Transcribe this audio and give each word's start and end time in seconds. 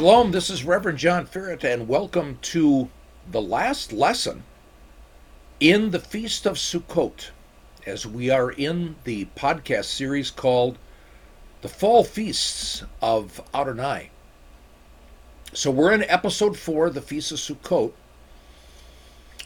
Shalom, 0.00 0.30
this 0.30 0.48
is 0.48 0.64
Reverend 0.64 0.96
John 0.96 1.26
Ferret, 1.26 1.62
and 1.62 1.86
welcome 1.86 2.38
to 2.40 2.88
the 3.30 3.42
last 3.42 3.92
lesson 3.92 4.44
in 5.60 5.90
the 5.90 5.98
Feast 5.98 6.46
of 6.46 6.56
Sukkot, 6.56 7.28
as 7.84 8.06
we 8.06 8.30
are 8.30 8.50
in 8.50 8.96
the 9.04 9.26
podcast 9.36 9.84
series 9.84 10.30
called 10.30 10.78
The 11.60 11.68
Fall 11.68 12.02
Feasts 12.02 12.82
of 13.02 13.42
Adonai. 13.52 14.08
So 15.52 15.70
we're 15.70 15.92
in 15.92 16.04
episode 16.04 16.56
four, 16.56 16.88
the 16.88 17.02
Feast 17.02 17.32
of 17.32 17.36
Sukkot. 17.36 17.92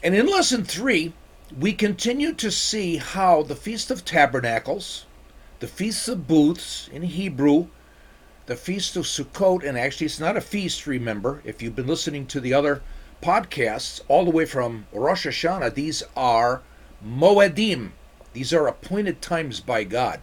And 0.01 0.15
in 0.15 0.25
lesson 0.25 0.63
three, 0.63 1.11
we 1.59 1.73
continue 1.73 2.31
to 2.35 2.49
see 2.49 2.95
how 2.95 3.43
the 3.43 3.57
Feast 3.57 3.91
of 3.91 4.05
Tabernacles, 4.05 5.05
the 5.59 5.67
Feast 5.67 6.07
of 6.07 6.29
Booths 6.29 6.87
in 6.93 7.01
Hebrew, 7.01 7.67
the 8.45 8.55
Feast 8.55 8.95
of 8.95 9.05
Sukkot, 9.05 9.63
and 9.63 9.77
actually 9.77 10.05
it's 10.05 10.19
not 10.19 10.37
a 10.37 10.41
feast, 10.41 10.85
remember, 10.85 11.41
if 11.43 11.61
you've 11.61 11.75
been 11.75 11.87
listening 11.87 12.27
to 12.27 12.39
the 12.39 12.53
other 12.53 12.83
podcasts, 13.21 14.01
all 14.07 14.23
the 14.23 14.31
way 14.31 14.45
from 14.45 14.85
Rosh 14.93 15.25
Hashanah, 15.25 15.73
these 15.73 16.03
are 16.15 16.61
Moedim. 17.03 17.91
These 18.33 18.53
are 18.53 18.67
appointed 18.67 19.21
times 19.21 19.61
by 19.61 19.83
God. 19.83 20.19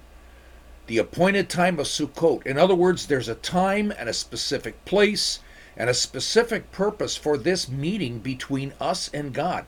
The 0.86 0.98
appointed 0.98 1.48
time 1.48 1.80
of 1.80 1.86
Sukkot. 1.86 2.46
In 2.46 2.58
other 2.58 2.74
words, 2.74 3.06
there's 3.06 3.28
a 3.28 3.34
time 3.34 3.92
and 3.98 4.08
a 4.08 4.12
specific 4.12 4.84
place 4.84 5.40
and 5.76 5.90
a 5.90 5.94
specific 5.94 6.70
purpose 6.70 7.16
for 7.16 7.36
this 7.36 7.68
meeting 7.68 8.18
between 8.18 8.72
us 8.80 9.10
and 9.12 9.32
God. 9.32 9.64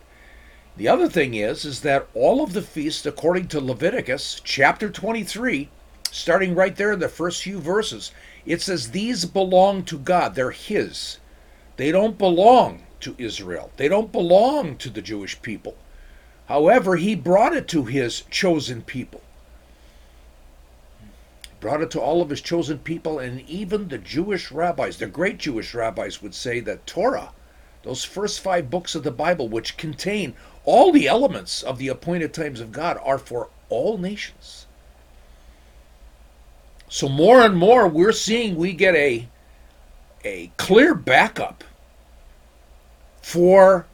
The 0.76 0.88
other 0.88 1.08
thing 1.08 1.34
is 1.34 1.64
is 1.64 1.80
that 1.80 2.08
all 2.14 2.42
of 2.42 2.52
the 2.52 2.62
feasts 2.62 3.06
according 3.06 3.48
to 3.48 3.60
Leviticus 3.60 4.40
chapter 4.44 4.90
23 4.90 5.70
starting 6.10 6.54
right 6.54 6.76
there 6.76 6.92
in 6.92 7.00
the 7.00 7.08
first 7.08 7.42
few 7.42 7.60
verses 7.60 8.12
it 8.46 8.60
says 8.60 8.90
these 8.90 9.24
belong 9.24 9.84
to 9.84 9.98
God. 9.98 10.34
They're 10.34 10.50
His. 10.50 11.18
They 11.76 11.90
don't 11.90 12.18
belong 12.18 12.82
to 13.00 13.14
Israel. 13.18 13.70
They 13.76 13.88
don't 13.88 14.12
belong 14.12 14.76
to 14.78 14.90
the 14.90 15.02
Jewish 15.02 15.40
people. 15.42 15.76
However, 16.46 16.96
He 16.96 17.14
brought 17.14 17.54
it 17.54 17.66
to 17.68 17.84
His 17.84 18.22
chosen 18.30 18.82
people. 18.82 19.22
He 21.42 21.50
brought 21.60 21.80
it 21.80 21.90
to 21.92 22.00
all 22.00 22.20
of 22.20 22.30
His 22.30 22.40
chosen 22.42 22.78
people, 22.78 23.18
and 23.18 23.40
even 23.48 23.88
the 23.88 23.98
Jewish 23.98 24.52
rabbis, 24.52 24.98
the 24.98 25.06
great 25.06 25.38
Jewish 25.38 25.74
rabbis, 25.74 26.20
would 26.20 26.34
say 26.34 26.60
that 26.60 26.86
Torah, 26.86 27.32
those 27.82 28.04
first 28.04 28.40
five 28.40 28.70
books 28.70 28.94
of 28.94 29.02
the 29.02 29.10
Bible, 29.10 29.48
which 29.48 29.76
contain 29.76 30.34
all 30.64 30.92
the 30.92 31.08
elements 31.08 31.62
of 31.62 31.78
the 31.78 31.88
appointed 31.88 32.32
times 32.32 32.60
of 32.60 32.72
God, 32.72 32.98
are 33.02 33.18
for 33.18 33.48
all 33.68 33.98
nations. 33.98 34.63
So 36.88 37.08
more 37.08 37.40
and 37.40 37.56
more 37.56 37.88
we're 37.88 38.12
seeing 38.12 38.56
we 38.56 38.72
get 38.72 38.94
a 38.94 39.28
a 40.24 40.50
clear 40.56 40.94
backup 40.94 41.64
for 43.20 43.86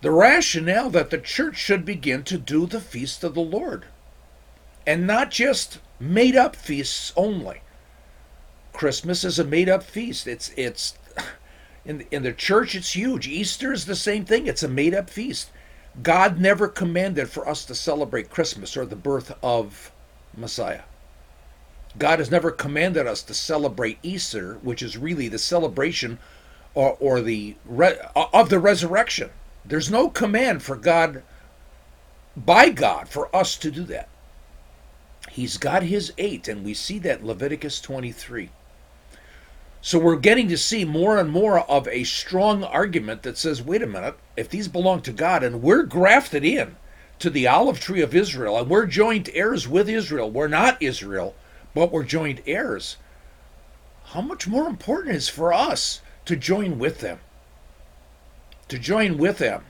the 0.00 0.10
rationale 0.10 0.90
that 0.90 1.10
the 1.10 1.18
church 1.18 1.56
should 1.56 1.84
begin 1.84 2.22
to 2.24 2.38
do 2.38 2.66
the 2.66 2.80
feast 2.80 3.24
of 3.24 3.34
the 3.34 3.40
Lord 3.40 3.86
and 4.86 5.06
not 5.06 5.30
just 5.30 5.80
made 5.98 6.36
up 6.36 6.54
feasts 6.54 7.12
only. 7.16 7.60
Christmas 8.72 9.24
is 9.24 9.38
a 9.38 9.44
made 9.44 9.68
up 9.68 9.82
feast. 9.82 10.26
It's 10.26 10.52
it's 10.56 10.96
in 11.84 12.06
in 12.10 12.22
the 12.22 12.32
church 12.32 12.74
it's 12.74 12.92
huge. 12.92 13.26
Easter 13.26 13.72
is 13.72 13.86
the 13.86 13.96
same 13.96 14.24
thing. 14.24 14.46
It's 14.46 14.62
a 14.62 14.68
made 14.68 14.94
up 14.94 15.10
feast. 15.10 15.50
God 16.02 16.38
never 16.38 16.68
commanded 16.68 17.28
for 17.28 17.48
us 17.48 17.64
to 17.64 17.74
celebrate 17.74 18.30
Christmas 18.30 18.76
or 18.76 18.86
the 18.86 18.96
birth 18.96 19.36
of 19.42 19.90
Messiah. 20.36 20.82
God 21.96 22.18
has 22.18 22.30
never 22.30 22.50
commanded 22.50 23.06
us 23.06 23.22
to 23.22 23.34
celebrate 23.34 23.98
Easter, 24.02 24.58
which 24.62 24.82
is 24.82 24.96
really 24.96 25.28
the 25.28 25.38
celebration 25.38 26.18
or, 26.74 26.96
or 27.00 27.20
the 27.20 27.56
re, 27.64 27.94
of 28.14 28.50
the 28.50 28.58
resurrection. 28.58 29.30
There's 29.64 29.90
no 29.90 30.08
command 30.08 30.62
for 30.62 30.76
God 30.76 31.22
by 32.36 32.68
God 32.70 33.08
for 33.08 33.34
us 33.34 33.56
to 33.56 33.70
do 33.70 33.84
that. 33.84 34.08
He's 35.30 35.56
got 35.56 35.82
his 35.84 36.12
eight, 36.18 36.48
and 36.48 36.64
we 36.64 36.74
see 36.74 36.98
that 37.00 37.24
Leviticus 37.24 37.80
23. 37.80 38.50
So 39.80 39.98
we're 39.98 40.16
getting 40.16 40.48
to 40.48 40.58
see 40.58 40.84
more 40.84 41.18
and 41.18 41.30
more 41.30 41.60
of 41.60 41.86
a 41.88 42.04
strong 42.04 42.64
argument 42.64 43.22
that 43.22 43.38
says, 43.38 43.62
wait 43.62 43.82
a 43.82 43.86
minute, 43.86 44.16
if 44.36 44.48
these 44.48 44.68
belong 44.68 45.02
to 45.02 45.12
God 45.12 45.42
and 45.44 45.62
we're 45.62 45.84
grafted 45.84 46.44
in 46.44 46.76
to 47.20 47.30
the 47.30 47.46
olive 47.46 47.80
tree 47.80 48.00
of 48.00 48.14
Israel 48.14 48.58
and 48.58 48.68
we're 48.68 48.86
joint 48.86 49.28
heirs 49.32 49.68
with 49.68 49.88
Israel, 49.88 50.30
we're 50.30 50.48
not 50.48 50.82
Israel, 50.82 51.34
but 51.74 51.92
we're 51.92 52.04
joint 52.04 52.40
heirs, 52.46 52.96
how 54.06 54.20
much 54.20 54.46
more 54.48 54.66
important 54.66 55.14
is 55.14 55.28
for 55.28 55.52
us 55.52 56.00
to 56.24 56.36
join 56.36 56.78
with 56.78 57.00
them? 57.00 57.20
To 58.68 58.78
join 58.78 59.18
with 59.18 59.38
them 59.38 59.64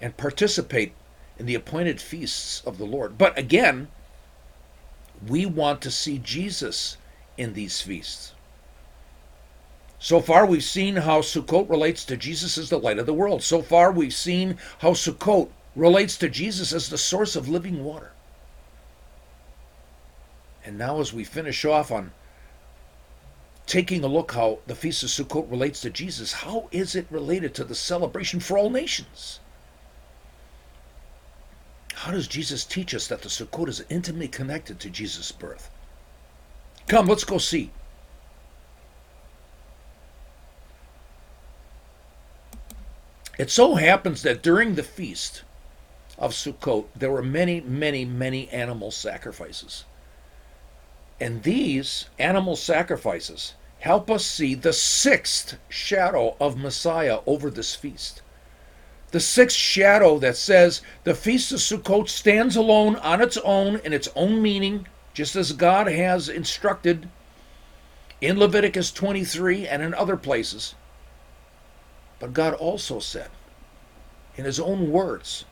and 0.00 0.16
participate 0.16 0.92
in 1.38 1.46
the 1.46 1.54
appointed 1.54 2.00
feasts 2.00 2.62
of 2.66 2.78
the 2.78 2.84
Lord. 2.84 3.18
But 3.18 3.38
again, 3.38 3.88
we 5.26 5.46
want 5.46 5.80
to 5.82 5.90
see 5.90 6.18
Jesus 6.18 6.96
in 7.36 7.54
these 7.54 7.80
feasts. 7.80 8.32
So 9.98 10.20
far, 10.20 10.44
we've 10.44 10.64
seen 10.64 10.96
how 10.96 11.20
Sukkot 11.20 11.70
relates 11.70 12.04
to 12.06 12.16
Jesus 12.16 12.58
as 12.58 12.70
the 12.70 12.78
light 12.78 12.98
of 12.98 13.06
the 13.06 13.14
world. 13.14 13.42
So 13.42 13.62
far, 13.62 13.92
we've 13.92 14.12
seen 14.12 14.58
how 14.80 14.92
Sukkot 14.92 15.48
relates 15.76 16.16
to 16.18 16.28
Jesus 16.28 16.72
as 16.72 16.88
the 16.88 16.98
source 16.98 17.36
of 17.36 17.48
living 17.48 17.84
water. 17.84 18.10
And 20.64 20.78
now, 20.78 21.00
as 21.00 21.12
we 21.12 21.24
finish 21.24 21.64
off 21.64 21.90
on 21.90 22.12
taking 23.66 24.04
a 24.04 24.08
look 24.08 24.32
how 24.32 24.58
the 24.66 24.74
Feast 24.74 25.02
of 25.02 25.08
Sukkot 25.08 25.50
relates 25.50 25.80
to 25.80 25.90
Jesus, 25.90 26.32
how 26.32 26.68
is 26.70 26.94
it 26.94 27.06
related 27.10 27.54
to 27.54 27.64
the 27.64 27.74
celebration 27.74 28.40
for 28.40 28.58
all 28.58 28.70
nations? 28.70 29.40
How 31.94 32.10
does 32.10 32.26
Jesus 32.26 32.64
teach 32.64 32.94
us 32.94 33.06
that 33.08 33.22
the 33.22 33.28
Sukkot 33.28 33.68
is 33.68 33.84
intimately 33.88 34.28
connected 34.28 34.80
to 34.80 34.90
Jesus' 34.90 35.32
birth? 35.32 35.70
Come, 36.88 37.06
let's 37.06 37.24
go 37.24 37.38
see. 37.38 37.70
It 43.38 43.50
so 43.50 43.76
happens 43.76 44.22
that 44.22 44.42
during 44.42 44.74
the 44.74 44.82
feast 44.82 45.42
of 46.18 46.32
Sukkot, 46.32 46.86
there 46.94 47.10
were 47.10 47.22
many, 47.22 47.60
many, 47.60 48.04
many 48.04 48.48
animal 48.50 48.90
sacrifices. 48.90 49.84
And 51.22 51.44
these 51.44 52.06
animal 52.18 52.56
sacrifices 52.56 53.54
help 53.78 54.10
us 54.10 54.26
see 54.26 54.56
the 54.56 54.72
sixth 54.72 55.56
shadow 55.68 56.36
of 56.40 56.58
Messiah 56.58 57.20
over 57.26 57.48
this 57.48 57.76
feast. 57.76 58.22
The 59.12 59.20
sixth 59.20 59.56
shadow 59.56 60.18
that 60.18 60.36
says 60.36 60.82
the 61.04 61.14
Feast 61.14 61.52
of 61.52 61.60
Sukkot 61.60 62.08
stands 62.08 62.56
alone 62.56 62.96
on 62.96 63.20
its 63.20 63.36
own 63.36 63.76
in 63.84 63.92
its 63.92 64.08
own 64.16 64.42
meaning, 64.42 64.88
just 65.14 65.36
as 65.36 65.52
God 65.52 65.86
has 65.86 66.28
instructed 66.28 67.08
in 68.20 68.36
Leviticus 68.40 68.90
23 68.90 69.68
and 69.68 69.80
in 69.80 69.94
other 69.94 70.16
places. 70.16 70.74
But 72.18 72.32
God 72.32 72.54
also 72.54 72.98
said, 72.98 73.30
in 74.34 74.44
His 74.44 74.58
own 74.58 74.90
words, 74.90 75.44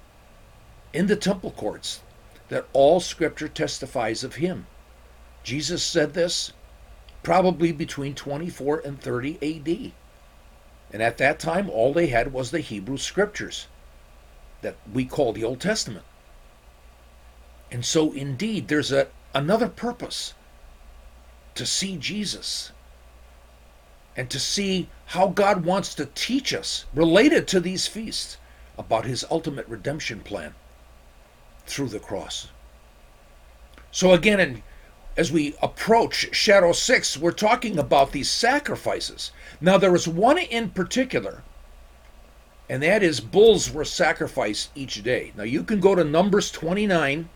in 0.93 1.07
the 1.07 1.15
temple 1.15 1.53
courts, 1.53 2.01
that 2.49 2.67
all 2.73 2.99
Scripture 2.99 3.47
testifies 3.47 4.25
of 4.25 4.35
Him. 4.35 4.67
Jesus 5.43 5.83
said 5.83 6.15
this 6.15 6.53
probably 7.23 7.73
between 7.73 8.15
24 8.15 8.83
and 8.85 9.01
30 9.01 9.39
AD. 9.43 9.93
And 10.93 11.03
at 11.03 11.19
that 11.19 11.39
time, 11.39 11.71
all 11.71 11.93
they 11.93 12.09
had 12.09 12.33
was 12.33 12.51
the 12.51 12.61
Hebrew 12.61 12.97
scriptures 12.97 13.67
that 14.63 14.77
we 14.93 15.05
call 15.05 15.33
the 15.33 15.45
Old 15.45 15.61
Testament. 15.61 16.05
And 17.71 17.85
so, 17.85 18.13
indeed, 18.13 18.69
there's 18.69 18.91
a, 18.91 19.09
another 19.35 19.69
purpose 19.69 20.35
to 21.55 21.65
see 21.65 21.97
Jesus 21.97 22.73
and 24.17 24.29
to 24.31 24.41
see 24.41 24.89
how 25.07 25.29
God 25.29 25.65
wants 25.65 25.95
to 25.95 26.07
teach 26.07 26.53
us 26.53 26.85
related 26.95 27.47
to 27.49 27.61
these 27.61 27.87
feasts 27.87 28.39
about 28.77 29.05
his 29.05 29.25
ultimate 29.31 29.69
redemption 29.69 30.21
plan 30.21 30.55
through 31.67 31.89
the 31.89 32.01
cross. 32.01 32.49
So, 33.93 34.13
again, 34.13 34.41
in 34.41 34.63
as 35.17 35.33
we 35.33 35.55
approach 35.63 36.35
Shadow 36.35 36.73
6, 36.73 37.17
we're 37.19 37.33
talking 37.33 37.79
about 37.79 38.13
these 38.13 38.31
sacrifices. 38.31 39.33
Now, 39.61 39.77
there 39.77 39.93
was 39.93 40.07
one 40.07 40.39
in 40.39 40.71
particular, 40.71 41.43
and 42.69 42.83
that 42.83 43.03
is 43.03 43.21
bulls 43.21 43.71
were 43.71 43.85
sacrificed 43.85 44.71
each 44.75 45.03
day. 45.03 45.33
Now, 45.37 45.43
you 45.43 45.65
can 45.65 45.81
go 45.81 45.95
to 45.95 46.05
Numbers 46.05 46.51
29, 46.51 47.29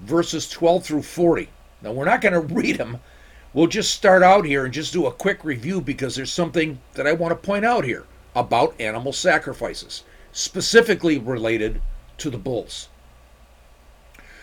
verses 0.00 0.48
12 0.48 0.84
through 0.84 1.02
40. 1.02 1.48
Now, 1.82 1.92
we're 1.92 2.04
not 2.04 2.20
going 2.20 2.32
to 2.48 2.54
read 2.54 2.78
them. 2.78 2.98
We'll 3.52 3.66
just 3.66 3.94
start 3.94 4.22
out 4.22 4.44
here 4.44 4.64
and 4.64 4.74
just 4.74 4.92
do 4.92 5.06
a 5.06 5.12
quick 5.12 5.44
review 5.44 5.80
because 5.80 6.16
there's 6.16 6.32
something 6.32 6.80
that 6.94 7.06
I 7.06 7.12
want 7.12 7.30
to 7.30 7.46
point 7.46 7.64
out 7.64 7.84
here 7.84 8.04
about 8.34 8.80
animal 8.80 9.12
sacrifices, 9.12 10.04
specifically 10.32 11.18
related 11.18 11.82
to 12.18 12.30
the 12.30 12.38
bulls. 12.38 12.88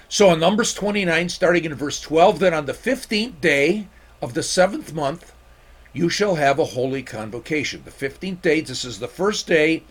So 0.09 0.31
in 0.31 0.39
Numbers 0.39 0.73
29, 0.73 1.27
starting 1.27 1.65
in 1.65 1.75
verse 1.75 1.99
12, 1.99 2.39
then 2.39 2.53
on 2.53 2.65
the 2.65 2.73
15th 2.73 3.41
day 3.41 3.87
of 4.21 4.33
the 4.33 4.43
seventh 4.43 4.93
month, 4.93 5.33
you 5.91 6.07
shall 6.07 6.35
have 6.35 6.59
a 6.59 6.65
holy 6.65 7.03
convocation. 7.03 7.83
The 7.83 7.91
15th 7.91 8.41
day, 8.41 8.61
this 8.61 8.85
is 8.85 8.99
the 8.99 9.09
first 9.09 9.47
day 9.47 9.83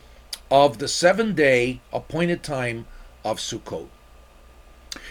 of 0.51 0.79
the 0.79 0.89
seven 0.89 1.35
day 1.35 1.81
appointed 1.93 2.43
time 2.43 2.87
of 3.25 3.39
Sukkot. 3.39 3.89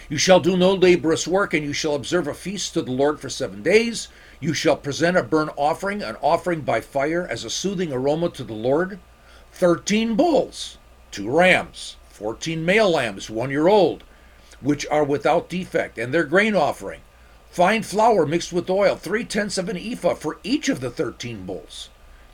You 0.08 0.18
shall 0.18 0.40
do 0.40 0.56
no 0.56 0.72
laborious 0.72 1.28
work, 1.28 1.54
and 1.54 1.64
you 1.64 1.72
shall 1.72 1.94
observe 1.94 2.26
a 2.26 2.34
feast 2.34 2.74
to 2.74 2.82
the 2.82 2.90
Lord 2.90 3.20
for 3.20 3.28
seven 3.28 3.62
days. 3.62 4.08
You 4.40 4.54
shall 4.54 4.76
present 4.76 5.16
a 5.16 5.22
burnt 5.22 5.50
offering, 5.56 6.02
an 6.02 6.16
offering 6.20 6.62
by 6.62 6.80
fire, 6.80 7.26
as 7.30 7.44
a 7.44 7.50
soothing 7.50 7.92
aroma 7.92 8.30
to 8.30 8.42
the 8.42 8.54
Lord. 8.54 8.98
Thirteen 9.52 10.16
bulls, 10.16 10.78
two 11.12 11.30
rams, 11.30 11.96
fourteen 12.08 12.64
male 12.64 12.90
lambs, 12.90 13.30
one 13.30 13.50
year 13.50 13.68
old, 13.68 14.02
which 14.60 14.86
are 14.86 15.04
without 15.04 15.48
defect, 15.48 15.98
and 15.98 16.12
their 16.12 16.24
grain 16.24 16.54
offering. 16.54 17.00
Fine 17.50 17.82
flour 17.82 18.26
mixed 18.26 18.52
with 18.52 18.68
oil, 18.68 18.96
three 18.96 19.24
tenths 19.24 19.58
of 19.58 19.68
an 19.68 19.76
ephah 19.76 20.14
for 20.14 20.38
each 20.42 20.68
of 20.68 20.80
the 20.80 20.90
thirteen 20.90 21.46
bulls, 21.46 21.88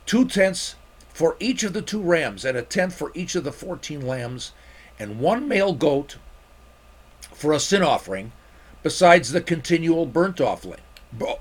two 0.05 0.25
tenths 0.25 0.75
for 1.09 1.37
each 1.39 1.63
of 1.63 1.73
the 1.73 1.81
two 1.81 2.01
rams, 2.01 2.43
and 2.43 2.57
a 2.57 2.61
tenth 2.61 2.95
for 2.95 3.11
each 3.13 3.35
of 3.35 3.43
the 3.43 3.51
fourteen 3.51 4.05
lambs, 4.05 4.51
and 4.99 5.19
one 5.19 5.47
male 5.47 5.73
goat 5.73 6.17
for 7.31 7.53
a 7.53 7.59
sin 7.59 7.81
offering, 7.81 8.31
besides 8.83 9.31
the 9.31 9.41
continual 9.41 10.05
burnt 10.05 10.39
offering. 10.39 10.81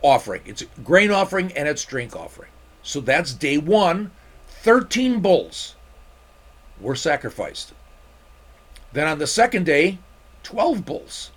Offering. 0.03 0.43
It's 0.45 0.63
a 0.63 0.67
grain 0.85 1.11
offering 1.11 1.51
and 1.53 1.67
it's 1.67 1.85
drink 1.85 2.15
offering. 2.15 2.51
So 2.83 3.01
that's 3.01 3.33
day 3.33 3.57
one. 3.59 4.11
13 4.63 5.21
bulls 5.21 5.77
were 6.81 6.95
sacrificed. 6.95 7.73
Then 8.93 9.09
on 9.09 9.19
the 9.19 9.27
second 9.27 9.65
day, 9.65 9.99
12 10.43 10.85
bulls. 10.85 11.31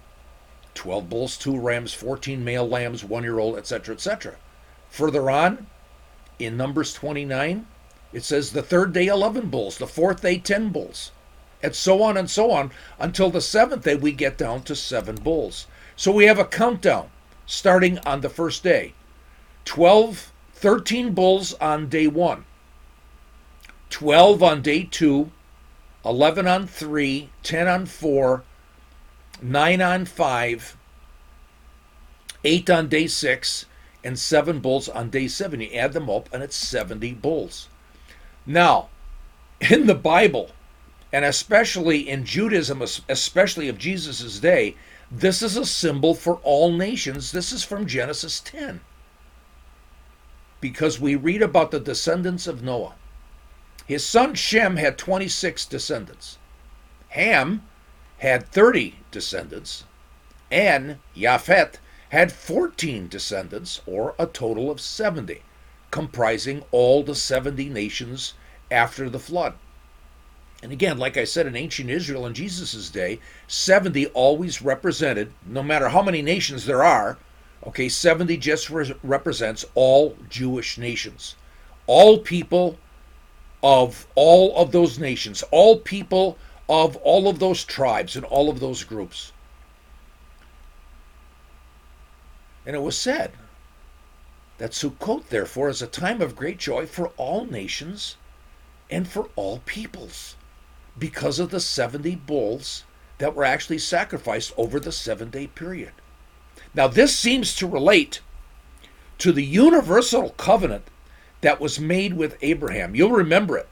12 0.76 1.10
bulls, 1.10 1.38
2 1.38 1.58
rams, 1.58 1.94
14 1.94 2.44
male 2.44 2.68
lambs, 2.68 3.04
1 3.04 3.24
year 3.24 3.40
old, 3.40 3.58
etc., 3.58 3.96
etc. 3.96 4.36
Further 4.90 5.30
on, 5.30 5.68
in 6.38 6.58
Numbers 6.58 6.94
29, 6.94 7.66
it 8.14 8.24
says 8.24 8.52
the 8.52 8.62
third 8.62 8.94
day 8.94 9.08
11 9.08 9.50
bulls, 9.50 9.78
the 9.78 9.88
fourth 9.88 10.22
day 10.22 10.38
10 10.38 10.70
bulls, 10.70 11.12
and 11.64 11.76
so 11.76 12.04
on 12.04 12.18
and 12.18 12.30
so 12.30 12.52
on 12.52 12.72
until 13.00 13.30
the 13.30 13.42
seventh 13.42 13.84
day 13.84 13.96
we 13.96 14.12
get 14.12 14.38
down 14.38 14.62
to 14.64 14.76
7 14.76 15.16
bulls. 15.16 15.68
So 15.96 16.12
we 16.12 16.26
have 16.26 16.40
a 16.40 16.46
countdown 16.46 17.10
starting 17.46 18.00
on 18.00 18.22
the 18.22 18.30
first 18.30 18.64
day 18.64 18.94
12, 19.66 20.32
13 20.54 21.14
bulls 21.14 21.54
on 21.56 21.88
day 21.90 22.08
1, 22.08 22.46
12 23.90 24.44
on 24.44 24.62
day 24.62 24.84
2, 24.84 25.32
11 26.06 26.48
on 26.48 26.68
3, 26.68 27.30
10 27.44 27.68
on 27.68 27.86
4, 27.86 28.44
9 29.42 29.82
on 29.82 30.06
5, 30.06 30.78
8 32.44 32.70
on 32.70 32.88
day 32.88 33.08
6, 33.08 33.66
and 34.04 34.20
7 34.20 34.60
bulls 34.60 34.88
on 34.88 35.10
day 35.10 35.28
7. 35.28 35.60
You 35.60 35.72
add 35.74 35.94
them 35.94 36.10
up, 36.10 36.30
and 36.32 36.44
it's 36.44 36.56
70 36.56 37.14
bulls. 37.16 37.70
Now, 38.46 38.90
in 39.60 39.88
the 39.88 39.96
Bible, 39.96 40.52
and 41.12 41.26
especially 41.26 42.10
in 42.10 42.26
Judaism, 42.26 42.82
especially 42.82 43.68
of 43.68 43.78
Jesus' 43.78 44.40
day, 44.40 44.76
this 45.12 45.42
is 45.42 45.56
a 45.56 45.66
symbol 45.66 46.14
for 46.14 46.36
all 46.44 46.72
nations. 46.72 47.32
This 47.32 47.52
is 47.52 47.64
from 47.64 47.86
Genesis 47.86 48.40
10. 48.40 48.82
Because 50.62 51.00
we 51.00 51.16
read 51.16 51.42
about 51.42 51.72
the 51.72 51.80
descendants 51.80 52.48
of 52.48 52.64
Noah. 52.64 52.96
His 53.86 54.06
son 54.06 54.34
Shem 54.34 54.78
had 54.78 54.98
26 54.98 55.66
descendants. 55.68 56.38
Ham 57.10 57.64
had 58.20 58.48
30 58.48 58.96
descendants, 59.12 59.84
and 60.52 61.00
Japhet 61.16 61.76
had 62.10 62.32
14 62.32 63.08
descendants, 63.08 63.82
or 63.86 64.16
a 64.18 64.26
total 64.26 64.72
of 64.72 64.80
70, 64.80 65.42
comprising 65.92 66.64
all 66.72 67.04
the 67.04 67.16
70 67.16 67.70
nations 67.70 68.34
after 68.72 69.10
the 69.10 69.20
flood. 69.20 69.54
And 70.64 70.72
again, 70.72 70.98
like 70.98 71.18
I 71.18 71.26
said, 71.26 71.46
in 71.46 71.56
ancient 71.56 71.90
Israel 71.90 72.26
in 72.26 72.34
Jesus' 72.34 72.90
day, 72.90 73.20
70 73.48 74.08
always 74.08 74.62
represented, 74.62 75.32
no 75.46 75.62
matter 75.62 75.90
how 75.90 76.02
many 76.02 76.22
nations 76.22 76.66
there 76.66 76.84
are, 76.84 77.18
okay, 77.68 77.90
70 77.90 78.38
just 78.38 78.70
re- 78.70 78.96
represents 79.04 79.66
all 79.76 80.18
Jewish 80.30 80.78
nations. 80.78 81.36
All 81.88 82.20
people 82.20 82.80
of 83.62 84.08
all 84.16 84.56
of 84.58 84.72
those 84.72 84.98
nations, 85.00 85.44
all 85.52 85.80
people 85.80 86.38
of 86.68 86.96
all 86.98 87.28
of 87.28 87.40
those 87.40 87.64
tribes 87.64 88.16
and 88.16 88.26
all 88.26 88.50
of 88.50 88.60
those 88.60 88.84
groups. 88.84 89.32
And 92.66 92.76
it 92.76 92.82
was 92.82 92.98
said 92.98 93.32
that 94.58 94.72
Sukkot, 94.72 95.30
therefore, 95.30 95.70
is 95.70 95.82
a 95.82 95.88
time 95.88 96.22
of 96.22 96.36
great 96.36 96.58
joy 96.58 96.86
for 96.86 97.10
all 97.18 97.46
nations 97.46 98.18
and 98.90 99.08
for 99.08 99.30
all 99.36 99.60
peoples 99.66 100.36
because 100.98 101.40
of 101.40 101.52
the 101.52 101.60
70 101.60 102.16
bulls 102.16 102.84
that 103.18 103.36
were 103.36 103.44
actually 103.44 103.78
sacrificed 103.78 104.54
over 104.58 104.80
the 104.80 104.92
seven 104.92 105.30
day 105.30 105.48
period. 105.48 105.92
Now, 106.74 106.88
this 106.88 107.16
seems 107.16 107.56
to 107.56 107.68
relate 107.68 108.22
to 109.20 109.32
the 109.32 109.44
universal 109.44 110.32
covenant 110.32 110.86
that 111.42 111.60
was 111.60 111.80
made 111.80 112.14
with 112.14 112.38
Abraham. 112.42 112.96
You'll 112.96 113.12
remember 113.12 113.58
it. 113.58 113.68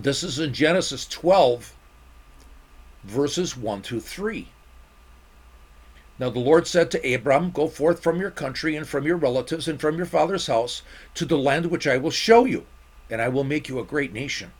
This 0.00 0.22
is 0.22 0.38
in 0.38 0.52
Genesis 0.52 1.06
12, 1.06 1.74
verses 3.08 3.56
1 3.56 3.82
through 3.82 4.00
3. 4.00 4.48
Now 6.18 6.30
the 6.30 6.40
Lord 6.40 6.66
said 6.66 6.90
to 6.90 7.14
Abram, 7.14 7.50
Go 7.50 7.68
forth 7.68 8.02
from 8.02 8.20
your 8.20 8.30
country 8.30 8.76
and 8.76 8.86
from 8.86 9.06
your 9.06 9.16
relatives 9.16 9.68
and 9.68 9.80
from 9.80 9.96
your 9.96 10.06
father's 10.06 10.46
house 10.46 10.82
to 11.14 11.24
the 11.24 11.38
land 11.38 11.66
which 11.66 11.86
I 11.86 11.96
will 11.96 12.10
show 12.10 12.44
you, 12.44 12.66
and 13.08 13.22
I 13.22 13.28
will 13.28 13.44
make 13.44 13.68
you 13.68 13.78
a 13.78 13.84
great 13.84 14.12
nation. 14.12 14.52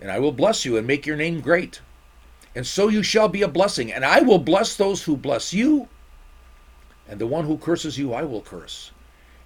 And 0.00 0.10
I 0.10 0.18
will 0.18 0.32
bless 0.32 0.64
you 0.64 0.76
and 0.76 0.86
make 0.86 1.06
your 1.06 1.16
name 1.16 1.40
great. 1.40 1.80
And 2.54 2.66
so 2.66 2.88
you 2.88 3.02
shall 3.02 3.28
be 3.28 3.42
a 3.42 3.48
blessing. 3.48 3.92
And 3.92 4.04
I 4.04 4.20
will 4.20 4.38
bless 4.38 4.74
those 4.74 5.02
who 5.02 5.16
bless 5.16 5.52
you, 5.52 5.88
and 7.06 7.20
the 7.20 7.26
one 7.26 7.44
who 7.44 7.58
curses 7.58 7.98
you 7.98 8.14
I 8.14 8.22
will 8.22 8.40
curse. 8.40 8.90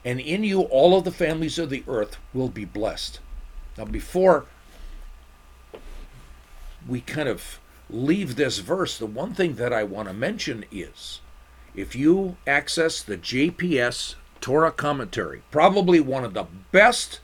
And 0.04 0.20
in 0.20 0.44
you 0.44 0.62
all 0.62 0.96
of 0.96 1.04
the 1.04 1.10
families 1.10 1.58
of 1.58 1.70
the 1.70 1.82
earth 1.88 2.18
will 2.32 2.48
be 2.48 2.64
blessed. 2.64 3.20
Now, 3.76 3.86
before 3.86 4.46
we 6.86 7.00
kind 7.00 7.28
of 7.28 7.58
leave 7.90 8.36
this 8.36 8.58
verse, 8.58 8.98
the 8.98 9.06
one 9.06 9.34
thing 9.34 9.54
that 9.56 9.72
I 9.72 9.84
want 9.84 10.08
to 10.08 10.14
mention 10.14 10.64
is 10.70 11.20
if 11.74 11.94
you 11.94 12.36
access 12.46 13.02
the 13.02 13.16
JPS 13.16 14.14
Torah 14.40 14.72
commentary, 14.72 15.42
probably 15.50 16.00
one 16.00 16.24
of 16.24 16.34
the 16.34 16.46
best 16.70 17.20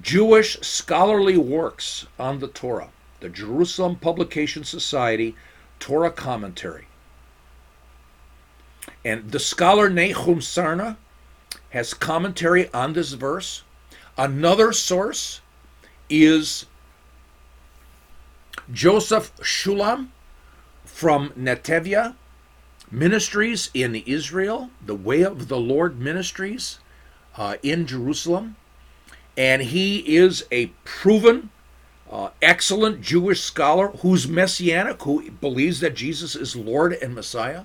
Jewish 0.00 0.58
scholarly 0.60 1.38
works 1.38 2.06
on 2.18 2.38
the 2.38 2.48
Torah, 2.48 2.90
the 3.20 3.28
Jerusalem 3.28 3.96
Publication 3.96 4.64
Society 4.64 5.34
Torah 5.80 6.10
Commentary. 6.10 6.86
And 9.04 9.30
the 9.30 9.38
scholar 9.38 9.88
Nahum 9.88 10.40
Sarna 10.40 10.96
has 11.70 11.94
commentary 11.94 12.72
on 12.72 12.92
this 12.92 13.12
verse. 13.12 13.62
Another 14.18 14.72
source 14.72 15.40
is 16.08 16.66
Joseph 18.72 19.34
Shulam 19.36 20.08
from 20.84 21.30
Netivyah 21.30 22.16
Ministries 22.90 23.70
in 23.74 23.96
Israel, 23.96 24.70
the 24.84 24.94
Way 24.94 25.22
of 25.22 25.48
the 25.48 25.58
Lord 25.58 25.98
Ministries 25.98 26.78
uh, 27.36 27.56
in 27.62 27.86
Jerusalem. 27.86 28.56
And 29.36 29.62
he 29.62 29.98
is 30.16 30.44
a 30.50 30.66
proven, 30.84 31.50
uh, 32.10 32.30
excellent 32.40 33.02
Jewish 33.02 33.40
scholar 33.40 33.88
who's 33.88 34.28
messianic, 34.28 35.02
who 35.02 35.30
believes 35.30 35.80
that 35.80 35.94
Jesus 35.94 36.34
is 36.34 36.56
Lord 36.56 36.92
and 36.94 37.14
Messiah. 37.14 37.64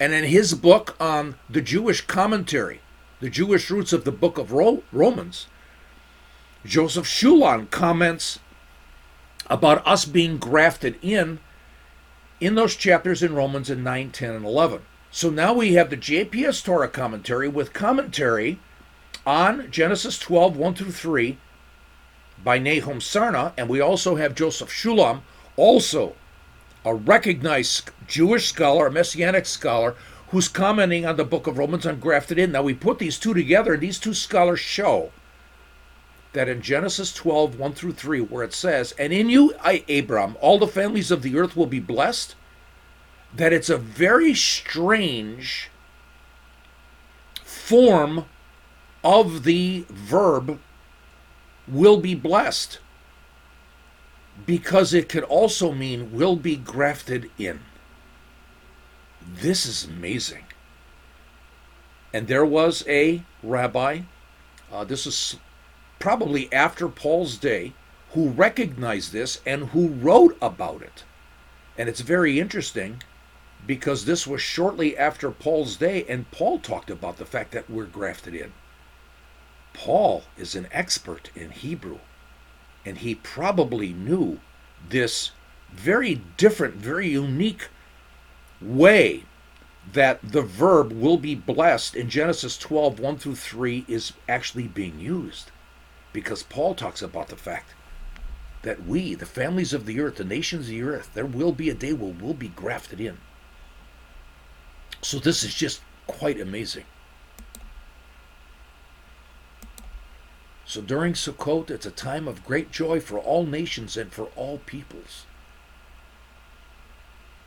And 0.00 0.12
in 0.12 0.24
his 0.24 0.54
book 0.54 0.96
on 0.98 1.36
the 1.48 1.60
Jewish 1.60 2.00
commentary, 2.02 2.80
the 3.20 3.30
Jewish 3.30 3.70
roots 3.70 3.92
of 3.92 4.04
the 4.04 4.12
book 4.12 4.38
of 4.38 4.52
Romans, 4.52 5.46
Joseph 6.64 7.06
Shulam 7.06 7.70
comments 7.70 8.38
about 9.48 9.86
us 9.86 10.04
being 10.04 10.38
grafted 10.38 10.98
in 11.02 11.40
in 12.40 12.54
those 12.54 12.76
chapters 12.76 13.22
in 13.22 13.34
Romans 13.34 13.68
in 13.68 13.82
9, 13.82 14.10
10, 14.10 14.34
and 14.34 14.44
11. 14.44 14.82
So 15.10 15.30
now 15.30 15.52
we 15.52 15.72
have 15.72 15.90
the 15.90 15.96
JPS 15.96 16.64
Torah 16.64 16.88
commentary 16.88 17.48
with 17.48 17.72
commentary 17.72 18.60
on 19.26 19.70
Genesis 19.70 20.18
12, 20.18 20.56
1 20.56 20.74
through 20.74 20.92
3 20.92 21.38
by 22.44 22.58
Nahum 22.58 23.00
Sarna, 23.00 23.52
and 23.56 23.68
we 23.68 23.80
also 23.80 24.16
have 24.16 24.34
Joseph 24.34 24.70
Shulam, 24.70 25.22
also 25.56 26.14
a 26.84 26.94
recognized 26.94 27.90
Jewish 28.06 28.48
scholar, 28.48 28.86
a 28.86 28.90
Messianic 28.92 29.46
scholar, 29.46 29.96
who's 30.28 30.46
commenting 30.46 31.04
on 31.04 31.16
the 31.16 31.24
book 31.24 31.46
of 31.46 31.58
Romans 31.58 31.86
on 31.86 31.98
grafted 31.98 32.38
in. 32.38 32.52
Now 32.52 32.62
we 32.62 32.74
put 32.74 32.98
these 32.98 33.18
two 33.18 33.34
together, 33.34 33.74
and 33.74 33.82
these 33.82 33.98
two 33.98 34.14
scholars 34.14 34.60
show 34.60 35.10
that 36.32 36.48
in 36.48 36.60
Genesis 36.60 37.12
12, 37.12 37.58
1 37.58 37.72
through 37.72 37.92
3, 37.92 38.20
where 38.20 38.44
it 38.44 38.52
says, 38.52 38.92
And 38.98 39.12
in 39.12 39.28
you, 39.28 39.54
I, 39.62 39.84
Abram, 39.88 40.36
all 40.40 40.58
the 40.58 40.66
families 40.66 41.10
of 41.10 41.22
the 41.22 41.38
earth 41.38 41.56
will 41.56 41.66
be 41.66 41.80
blessed, 41.80 42.34
that 43.34 43.52
it's 43.52 43.70
a 43.70 43.78
very 43.78 44.34
strange 44.34 45.70
form 47.42 48.26
of 49.04 49.44
the 49.44 49.84
verb 49.88 50.58
will 51.66 51.98
be 51.98 52.14
blessed 52.14 52.78
because 54.46 54.94
it 54.94 55.08
could 55.08 55.24
also 55.24 55.72
mean 55.72 56.12
will 56.12 56.36
be 56.36 56.56
grafted 56.56 57.30
in. 57.38 57.60
This 59.20 59.66
is 59.66 59.84
amazing. 59.84 60.44
And 62.12 62.26
there 62.26 62.46
was 62.46 62.84
a 62.88 63.22
rabbi, 63.42 64.00
uh, 64.72 64.84
this 64.84 65.06
is 65.06 65.36
probably 65.98 66.52
after 66.52 66.88
Paul's 66.88 67.36
day, 67.36 67.72
who 68.12 68.30
recognized 68.30 69.12
this 69.12 69.40
and 69.44 69.70
who 69.70 69.88
wrote 69.88 70.36
about 70.40 70.82
it. 70.82 71.04
And 71.76 71.88
it's 71.88 72.00
very 72.00 72.40
interesting 72.40 73.02
because 73.66 74.04
this 74.04 74.26
was 74.26 74.40
shortly 74.40 74.96
after 74.96 75.30
Paul's 75.30 75.76
day, 75.76 76.04
and 76.08 76.30
Paul 76.30 76.58
talked 76.58 76.90
about 76.90 77.18
the 77.18 77.26
fact 77.26 77.52
that 77.52 77.68
we're 77.68 77.84
grafted 77.84 78.34
in. 78.34 78.52
Paul 79.74 80.24
is 80.36 80.54
an 80.54 80.68
expert 80.72 81.30
in 81.36 81.50
Hebrew, 81.50 81.98
and 82.84 82.98
he 82.98 83.14
probably 83.14 83.92
knew 83.92 84.40
this 84.88 85.32
very 85.72 86.22
different, 86.36 86.76
very 86.76 87.08
unique 87.08 87.68
way 88.60 89.24
that 89.92 90.20
the 90.22 90.42
verb 90.42 90.92
will 90.92 91.16
be 91.16 91.34
blessed 91.34 91.94
in 91.94 92.10
Genesis 92.10 92.58
12, 92.58 92.98
1 92.98 93.18
through 93.18 93.36
3 93.36 93.84
is 93.86 94.12
actually 94.28 94.66
being 94.66 94.98
used. 94.98 95.50
Because 96.12 96.42
Paul 96.42 96.74
talks 96.74 97.02
about 97.02 97.28
the 97.28 97.36
fact 97.36 97.74
that 98.62 98.84
we, 98.84 99.14
the 99.14 99.26
families 99.26 99.72
of 99.72 99.86
the 99.86 100.00
earth, 100.00 100.16
the 100.16 100.24
nations 100.24 100.66
of 100.66 100.70
the 100.70 100.82
earth, 100.82 101.10
there 101.14 101.26
will 101.26 101.52
be 101.52 101.70
a 101.70 101.74
day 101.74 101.92
where 101.92 102.12
we'll 102.12 102.34
be 102.34 102.48
grafted 102.48 103.00
in. 103.00 103.18
So 105.00 105.18
this 105.18 105.44
is 105.44 105.54
just 105.54 105.80
quite 106.06 106.40
amazing. 106.40 106.84
So 110.64 110.82
during 110.82 111.14
Sukkot, 111.14 111.70
it's 111.70 111.86
a 111.86 111.90
time 111.90 112.28
of 112.28 112.44
great 112.44 112.70
joy 112.70 113.00
for 113.00 113.18
all 113.18 113.46
nations 113.46 113.96
and 113.96 114.12
for 114.12 114.24
all 114.36 114.58
peoples. 114.58 115.24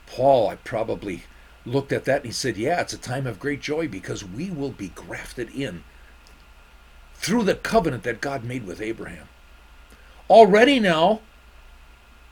Paul, 0.08 0.50
I 0.50 0.56
probably 0.56 1.26
looked 1.64 1.92
at 1.92 2.06
that 2.06 2.18
and 2.18 2.26
he 2.26 2.32
said, 2.32 2.58
Yeah, 2.58 2.82
it's 2.82 2.94
a 2.94 2.98
time 2.98 3.28
of 3.28 3.40
great 3.40 3.62
joy 3.62 3.88
because 3.88 4.26
we 4.26 4.50
will 4.50 4.72
be 4.72 4.90
grafted 4.90 5.54
in 5.54 5.84
through 7.22 7.44
the 7.44 7.54
covenant 7.54 8.02
that 8.02 8.20
God 8.20 8.44
made 8.44 8.66
with 8.66 8.82
Abraham. 8.82 9.30
Already 10.28 10.80
now, 10.80 11.22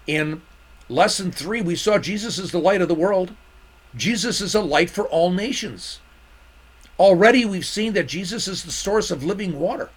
in 0.08 0.42
lesson 0.90 1.32
three, 1.32 1.62
we 1.62 1.76
saw 1.76 2.00
Jesus 2.00 2.40
is 2.40 2.52
the 2.52 2.58
light 2.58 2.82
of 2.82 2.88
the 2.88 2.96
world. 2.96 3.34
Jesus 3.96 4.42
is 4.42 4.56
a 4.56 4.62
light 4.62 4.90
for 4.90 5.08
all 5.08 5.30
nations. 5.30 6.00
Already 6.98 7.46
we've 7.46 7.68
seen 7.68 7.94
that 7.94 8.08
Jesus 8.08 8.48
is 8.48 8.64
the 8.64 8.72
source 8.72 9.12
of 9.12 9.24
living 9.24 9.60
water. 9.60 9.92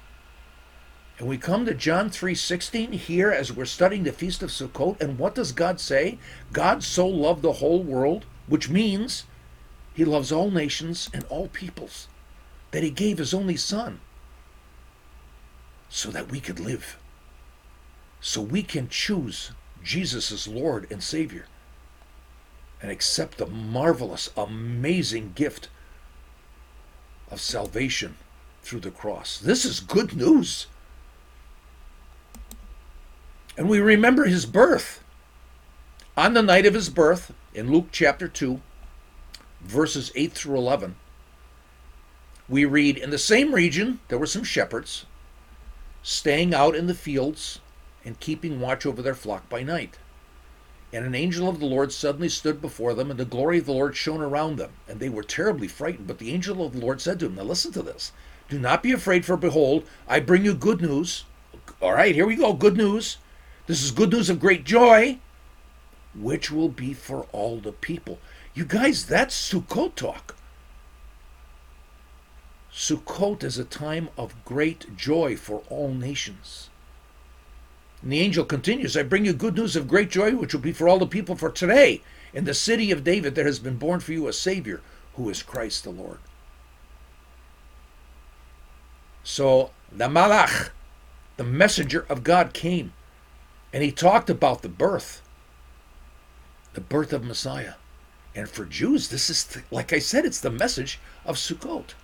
And 1.18 1.26
we 1.26 1.38
come 1.38 1.64
to 1.64 1.74
John 1.74 2.10
3:16 2.10 2.92
here 2.92 3.30
as 3.30 3.50
we're 3.50 3.64
studying 3.64 4.04
the 4.04 4.12
feast 4.12 4.42
of 4.42 4.50
Sukkot 4.50 5.00
and 5.00 5.18
what 5.18 5.34
does 5.34 5.52
God 5.52 5.80
say? 5.80 6.18
God 6.52 6.84
so 6.84 7.06
loved 7.06 7.40
the 7.40 7.54
whole 7.54 7.82
world, 7.82 8.26
which 8.46 8.68
means 8.68 9.24
he 9.94 10.04
loves 10.04 10.30
all 10.30 10.50
nations 10.50 11.08
and 11.14 11.24
all 11.30 11.48
peoples, 11.48 12.08
that 12.72 12.82
he 12.82 12.90
gave 12.90 13.16
his 13.16 13.32
only 13.32 13.56
son 13.56 14.00
so 15.92 16.10
that 16.10 16.30
we 16.30 16.40
could 16.40 16.58
live. 16.58 16.96
So 18.22 18.40
we 18.40 18.62
can 18.62 18.88
choose 18.88 19.52
Jesus 19.84 20.32
as 20.32 20.48
Lord 20.48 20.90
and 20.90 21.02
Savior 21.02 21.44
and 22.80 22.90
accept 22.90 23.36
the 23.36 23.46
marvelous, 23.46 24.30
amazing 24.34 25.32
gift 25.34 25.68
of 27.30 27.42
salvation 27.42 28.16
through 28.62 28.80
the 28.80 28.90
cross. 28.90 29.38
This 29.38 29.66
is 29.66 29.80
good 29.80 30.16
news. 30.16 30.66
And 33.58 33.68
we 33.68 33.78
remember 33.78 34.24
his 34.24 34.46
birth. 34.46 35.04
On 36.16 36.32
the 36.32 36.42
night 36.42 36.64
of 36.64 36.72
his 36.72 36.88
birth, 36.88 37.32
in 37.52 37.70
Luke 37.70 37.88
chapter 37.92 38.28
2, 38.28 38.62
verses 39.60 40.10
8 40.14 40.32
through 40.32 40.56
11, 40.56 40.96
we 42.48 42.64
read 42.64 42.96
In 42.96 43.10
the 43.10 43.18
same 43.18 43.54
region, 43.54 44.00
there 44.08 44.18
were 44.18 44.26
some 44.26 44.44
shepherds 44.44 45.04
staying 46.02 46.54
out 46.54 46.74
in 46.74 46.86
the 46.86 46.94
fields 46.94 47.60
and 48.04 48.20
keeping 48.20 48.60
watch 48.60 48.84
over 48.84 49.02
their 49.02 49.14
flock 49.14 49.48
by 49.48 49.62
night. 49.62 49.98
And 50.92 51.06
an 51.06 51.14
angel 51.14 51.48
of 51.48 51.58
the 51.58 51.66
Lord 51.66 51.90
suddenly 51.92 52.28
stood 52.28 52.60
before 52.60 52.92
them, 52.92 53.10
and 53.10 53.18
the 53.18 53.24
glory 53.24 53.58
of 53.58 53.66
the 53.66 53.72
Lord 53.72 53.96
shone 53.96 54.20
around 54.20 54.56
them. 54.56 54.72
And 54.86 55.00
they 55.00 55.08
were 55.08 55.22
terribly 55.22 55.68
frightened. 55.68 56.06
But 56.06 56.18
the 56.18 56.32
angel 56.32 56.64
of 56.66 56.72
the 56.74 56.80
Lord 56.80 57.00
said 57.00 57.18
to 57.20 57.26
them, 57.26 57.36
Now 57.36 57.44
listen 57.44 57.72
to 57.72 57.82
this. 57.82 58.12
Do 58.50 58.58
not 58.58 58.82
be 58.82 58.92
afraid, 58.92 59.24
for 59.24 59.38
behold, 59.38 59.84
I 60.06 60.20
bring 60.20 60.44
you 60.44 60.52
good 60.52 60.82
news. 60.82 61.24
All 61.80 61.94
right, 61.94 62.14
here 62.14 62.26
we 62.26 62.36
go. 62.36 62.52
Good 62.52 62.76
news. 62.76 63.16
This 63.66 63.82
is 63.82 63.90
good 63.90 64.12
news 64.12 64.28
of 64.28 64.40
great 64.40 64.64
joy, 64.64 65.18
which 66.14 66.50
will 66.50 66.68
be 66.68 66.92
for 66.92 67.26
all 67.32 67.58
the 67.58 67.72
people. 67.72 68.18
You 68.52 68.66
guys, 68.66 69.06
that's 69.06 69.34
Sukkot 69.34 69.94
talk. 69.94 70.36
Sukkot 72.74 73.44
is 73.44 73.58
a 73.58 73.64
time 73.64 74.08
of 74.16 74.44
great 74.44 74.96
joy 74.96 75.36
for 75.36 75.62
all 75.68 75.92
nations. 75.92 76.70
And 78.00 78.10
the 78.10 78.20
angel 78.20 78.44
continues, 78.44 78.96
I 78.96 79.02
bring 79.02 79.24
you 79.24 79.32
good 79.32 79.56
news 79.56 79.76
of 79.76 79.86
great 79.86 80.10
joy, 80.10 80.34
which 80.34 80.54
will 80.54 80.60
be 80.60 80.72
for 80.72 80.88
all 80.88 80.98
the 80.98 81.06
people. 81.06 81.36
For 81.36 81.50
today, 81.50 82.02
in 82.32 82.44
the 82.44 82.54
city 82.54 82.90
of 82.90 83.04
David, 83.04 83.34
there 83.34 83.44
has 83.44 83.58
been 83.58 83.76
born 83.76 84.00
for 84.00 84.12
you 84.12 84.26
a 84.26 84.32
Savior, 84.32 84.80
who 85.14 85.28
is 85.28 85.42
Christ 85.42 85.84
the 85.84 85.90
Lord. 85.90 86.18
So 89.22 89.70
the 89.90 90.08
Malach, 90.08 90.70
the 91.36 91.44
messenger 91.44 92.06
of 92.08 92.24
God, 92.24 92.52
came 92.52 92.92
and 93.72 93.82
he 93.82 93.92
talked 93.92 94.28
about 94.28 94.62
the 94.62 94.68
birth, 94.68 95.22
the 96.74 96.80
birth 96.80 97.12
of 97.12 97.24
Messiah. 97.24 97.74
And 98.34 98.48
for 98.48 98.64
Jews, 98.64 99.08
this 99.08 99.30
is, 99.30 99.58
like 99.70 99.92
I 99.92 99.98
said, 99.98 100.24
it's 100.24 100.40
the 100.40 100.50
message 100.50 100.98
of 101.24 101.36
Sukkot. 101.36 101.94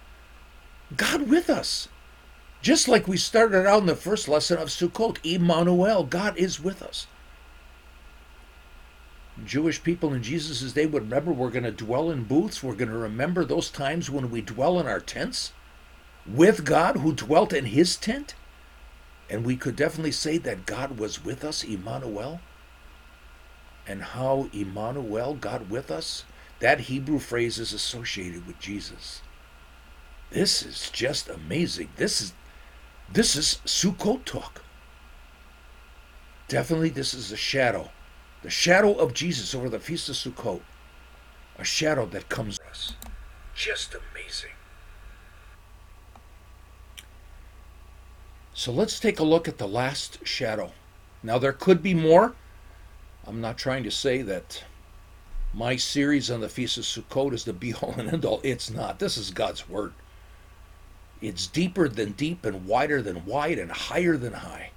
God 0.96 1.28
with 1.28 1.50
us. 1.50 1.88
Just 2.60 2.88
like 2.88 3.06
we 3.06 3.16
started 3.16 3.66
out 3.66 3.80
in 3.80 3.86
the 3.86 3.94
first 3.94 4.28
lesson 4.28 4.58
of 4.58 4.68
Sukkot, 4.68 5.18
Emmanuel, 5.22 6.04
God 6.04 6.36
is 6.36 6.60
with 6.60 6.82
us. 6.82 7.06
Jewish 9.44 9.82
people 9.82 10.12
in 10.12 10.22
Jesus' 10.22 10.72
day 10.72 10.86
would 10.86 11.04
remember 11.04 11.32
we're 11.32 11.50
going 11.50 11.62
to 11.64 11.70
dwell 11.70 12.10
in 12.10 12.24
booths. 12.24 12.62
We're 12.62 12.74
going 12.74 12.90
to 12.90 12.96
remember 12.96 13.44
those 13.44 13.70
times 13.70 14.10
when 14.10 14.30
we 14.30 14.40
dwell 14.40 14.80
in 14.80 14.86
our 14.86 15.00
tents 15.00 15.52
with 16.26 16.64
God 16.64 16.96
who 16.96 17.12
dwelt 17.12 17.52
in 17.52 17.66
his 17.66 17.96
tent. 17.96 18.34
And 19.30 19.44
we 19.44 19.56
could 19.56 19.76
definitely 19.76 20.12
say 20.12 20.38
that 20.38 20.66
God 20.66 20.98
was 20.98 21.24
with 21.24 21.44
us, 21.44 21.62
Emmanuel. 21.62 22.40
And 23.86 24.02
how 24.02 24.48
Emmanuel, 24.52 25.34
God 25.34 25.70
with 25.70 25.90
us, 25.90 26.24
that 26.60 26.80
Hebrew 26.80 27.18
phrase 27.18 27.58
is 27.58 27.72
associated 27.72 28.46
with 28.46 28.58
Jesus. 28.58 29.22
This 30.30 30.62
is 30.62 30.90
just 30.90 31.28
amazing. 31.28 31.88
This 31.96 32.20
is 32.20 32.32
this 33.10 33.36
is 33.36 33.60
Sukkot 33.64 34.24
talk. 34.24 34.62
Definitely 36.48 36.90
this 36.90 37.14
is 37.14 37.32
a 37.32 37.36
shadow. 37.36 37.90
The 38.42 38.50
shadow 38.50 38.92
of 38.94 39.14
Jesus 39.14 39.54
over 39.54 39.68
the 39.68 39.80
Feast 39.80 40.08
of 40.08 40.14
Sukkot. 40.14 40.60
A 41.58 41.64
shadow 41.64 42.06
that 42.06 42.28
comes 42.28 42.60
us. 42.70 42.92
Just 43.54 43.94
amazing. 43.94 44.52
So 48.54 48.72
let's 48.72 49.00
take 49.00 49.18
a 49.18 49.24
look 49.24 49.48
at 49.48 49.58
the 49.58 49.68
last 49.68 50.26
shadow. 50.26 50.72
Now, 51.22 51.38
there 51.38 51.52
could 51.52 51.82
be 51.82 51.94
more. 51.94 52.34
I'm 53.26 53.40
not 53.40 53.58
trying 53.58 53.84
to 53.84 53.90
say 53.90 54.22
that 54.22 54.64
my 55.52 55.76
series 55.76 56.30
on 56.30 56.40
the 56.40 56.48
Feast 56.48 56.76
of 56.76 56.84
Sukkot 56.84 57.32
is 57.32 57.44
the 57.44 57.52
be 57.52 57.74
all 57.74 57.94
and 57.98 58.08
end 58.08 58.24
all. 58.24 58.40
It's 58.42 58.70
not. 58.70 58.98
This 58.98 59.16
is 59.16 59.30
God's 59.30 59.68
Word. 59.68 59.92
It's 61.20 61.46
deeper 61.46 61.88
than 61.88 62.12
deep 62.12 62.44
and 62.44 62.66
wider 62.66 63.02
than 63.02 63.26
wide 63.26 63.58
and 63.58 63.72
higher 63.72 64.16
than 64.16 64.34
high. 64.34 64.70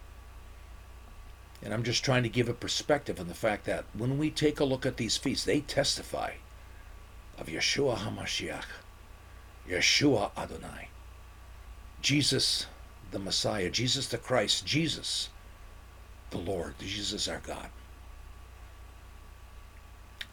And 1.63 1.73
I'm 1.73 1.83
just 1.83 2.03
trying 2.03 2.23
to 2.23 2.29
give 2.29 2.49
a 2.49 2.53
perspective 2.53 3.19
on 3.19 3.27
the 3.27 3.35
fact 3.35 3.65
that 3.65 3.85
when 3.93 4.17
we 4.17 4.31
take 4.31 4.59
a 4.59 4.65
look 4.65 4.85
at 4.85 4.97
these 4.97 5.17
feasts, 5.17 5.45
they 5.45 5.61
testify 5.61 6.33
of 7.37 7.47
Yeshua 7.47 7.97
HaMashiach, 7.97 8.65
Yeshua 9.69 10.31
Adonai, 10.35 10.89
Jesus 12.01 12.65
the 13.11 13.19
Messiah, 13.19 13.69
Jesus 13.69 14.07
the 14.07 14.17
Christ, 14.17 14.65
Jesus 14.65 15.29
the 16.31 16.39
Lord, 16.39 16.73
Jesus 16.79 17.27
our 17.27 17.41
God. 17.45 17.69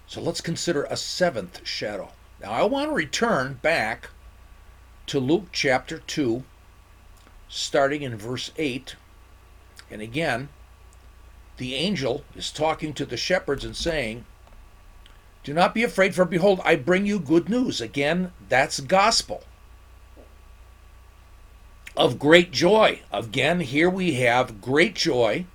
So 0.06 0.22
let's 0.22 0.40
consider 0.40 0.84
a 0.84 0.96
seventh 0.96 1.66
shadow. 1.66 2.12
Now 2.40 2.52
I 2.52 2.62
want 2.62 2.88
to 2.88 2.94
return 2.94 3.58
back 3.60 4.08
to 5.08 5.18
Luke 5.18 5.48
chapter 5.52 5.98
2, 5.98 6.44
starting 7.48 8.02
in 8.02 8.16
verse 8.16 8.52
8. 8.56 8.94
And 9.90 10.02
again, 10.02 10.50
the 11.56 11.74
angel 11.74 12.24
is 12.36 12.50
talking 12.50 12.92
to 12.94 13.06
the 13.06 13.16
shepherds 13.16 13.64
and 13.64 13.74
saying, 13.74 14.26
Do 15.44 15.54
not 15.54 15.74
be 15.74 15.82
afraid, 15.82 16.14
for 16.14 16.24
behold, 16.24 16.60
I 16.64 16.76
bring 16.76 17.06
you 17.06 17.18
good 17.18 17.48
news. 17.48 17.80
Again, 17.80 18.32
that's 18.48 18.80
gospel. 18.80 19.44
of 21.96 22.18
great 22.18 22.52
joy. 22.52 23.00
Again, 23.12 23.58
here 23.60 23.90
we 23.90 24.14
have 24.14 24.60
great 24.60 24.94
joy. 24.94 25.46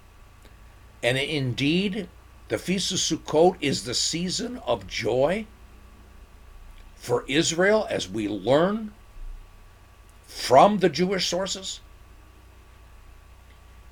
And 1.02 1.18
indeed, 1.18 2.10
the 2.50 2.58
Feast 2.58 2.92
of 2.92 2.98
Sukkot 2.98 3.56
is 3.62 3.86
the 3.86 3.94
season 3.94 4.58
of 4.66 4.86
joy 4.88 5.46
for 6.96 7.24
Israel 7.28 7.88
as 7.90 8.10
we 8.10 8.28
learn 8.28 8.94
from 10.34 10.80
the 10.80 10.90
Jewish 10.90 11.28
sources. 11.28 11.80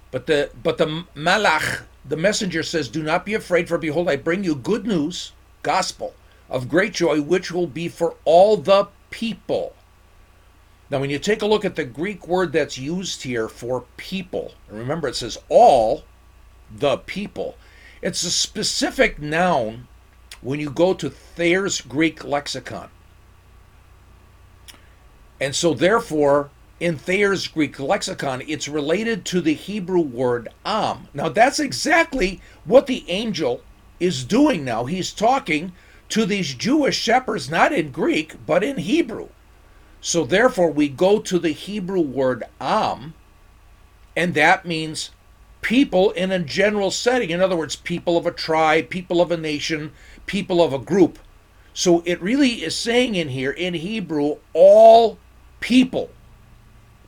But 0.10 0.26
the 0.26 0.50
but 0.62 0.78
the 0.78 1.06
Malach, 1.16 1.84
the 2.04 2.18
messenger 2.18 2.64
says, 2.64 2.90
Do 2.90 3.04
not 3.04 3.26
be 3.26 3.36
afraid, 3.36 3.68
for 3.68 3.78
behold, 3.78 4.10
I 4.10 4.16
bring 4.16 4.44
you 4.44 4.56
good 4.56 4.86
news, 4.86 5.32
gospel, 5.62 6.14
of 6.50 6.68
great 6.68 6.94
joy, 6.94 7.22
which 7.22 7.52
will 7.52 7.68
be 7.68 7.88
for 7.88 8.16
all 8.26 8.58
the 8.58 8.88
people. 9.12 9.76
Now, 10.90 11.00
when 11.00 11.12
you 11.12 11.20
take 11.20 11.42
a 11.42 11.46
look 11.46 11.64
at 11.64 11.76
the 11.76 11.86
Greek 11.86 12.28
word 12.28 12.52
that's 12.52 12.78
used 12.78 13.24
here 13.24 13.48
for 13.48 13.86
people, 13.96 14.56
remember 14.68 15.08
it 15.08 15.16
says 15.16 15.38
all 15.48 16.04
the 16.70 16.98
people, 16.98 17.56
it's 18.02 18.24
a 18.24 18.32
specific 18.32 19.20
noun 19.20 19.88
when 20.42 20.60
you 20.60 20.70
go 20.70 20.94
to 20.96 21.10
Thayer's 21.10 21.80
Greek 21.80 22.26
lexicon. 22.26 22.90
And 25.42 25.56
so, 25.56 25.74
therefore, 25.74 26.52
in 26.80 26.98
Thayer's 26.98 27.48
Greek 27.48 27.80
lexicon, 27.80 28.44
it's 28.48 28.68
related 28.68 29.26
to 29.26 29.42
the 29.42 29.56
Hebrew 29.56 30.00
word 30.00 30.50
am. 30.64 31.08
Now, 31.16 31.30
that's 31.30 31.60
exactly 31.60 32.40
what 32.64 32.86
the 32.86 33.04
angel 33.10 33.62
is 34.00 34.24
doing 34.24 34.64
now. 34.64 34.86
He's 34.86 35.12
talking 35.12 35.72
to 36.10 36.28
these 36.28 36.54
Jewish 36.54 36.96
shepherds, 36.96 37.50
not 37.50 37.74
in 37.74 37.92
Greek, 37.92 38.36
but 38.46 38.64
in 38.64 38.78
Hebrew. 38.78 39.30
So, 40.00 40.26
therefore, 40.26 40.72
we 40.72 40.88
go 40.88 41.20
to 41.20 41.40
the 41.40 41.54
Hebrew 41.54 42.02
word 42.02 42.44
am, 42.60 43.16
and 44.16 44.36
that 44.36 44.64
means 44.64 45.10
people 45.62 46.12
in 46.12 46.32
a 46.32 46.38
general 46.38 46.92
setting. 46.92 47.32
In 47.32 47.42
other 47.42 47.56
words, 47.56 47.76
people 47.76 48.16
of 48.16 48.28
a 48.28 48.32
tribe, 48.32 48.92
people 48.92 49.22
of 49.22 49.32
a 49.32 49.38
nation, 49.38 49.92
people 50.28 50.62
of 50.62 50.72
a 50.72 50.78
group. 50.78 51.18
So, 51.74 52.04
it 52.06 52.22
really 52.22 52.64
is 52.64 52.76
saying 52.76 53.16
in 53.16 53.30
here, 53.30 53.52
in 53.52 53.74
Hebrew, 53.74 54.38
all 54.54 55.18
people 55.62 56.10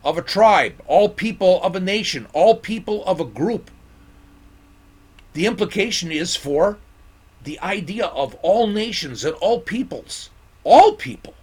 of 0.02 0.16
a 0.16 0.22
tribe, 0.22 0.80
all 0.86 1.10
people 1.10 1.62
of 1.62 1.76
a 1.76 1.80
nation, 1.80 2.26
all 2.32 2.56
people 2.56 3.04
of 3.04 3.20
a 3.20 3.24
group. 3.24 3.70
The 5.34 5.46
implication 5.46 6.10
is 6.10 6.36
for 6.36 6.78
the 7.42 7.60
idea 7.60 8.06
of 8.06 8.34
all 8.36 8.66
nations 8.66 9.24
and 9.24 9.34
all 9.36 9.60
peoples, 9.60 10.30
all 10.62 10.94
people, 10.94 11.34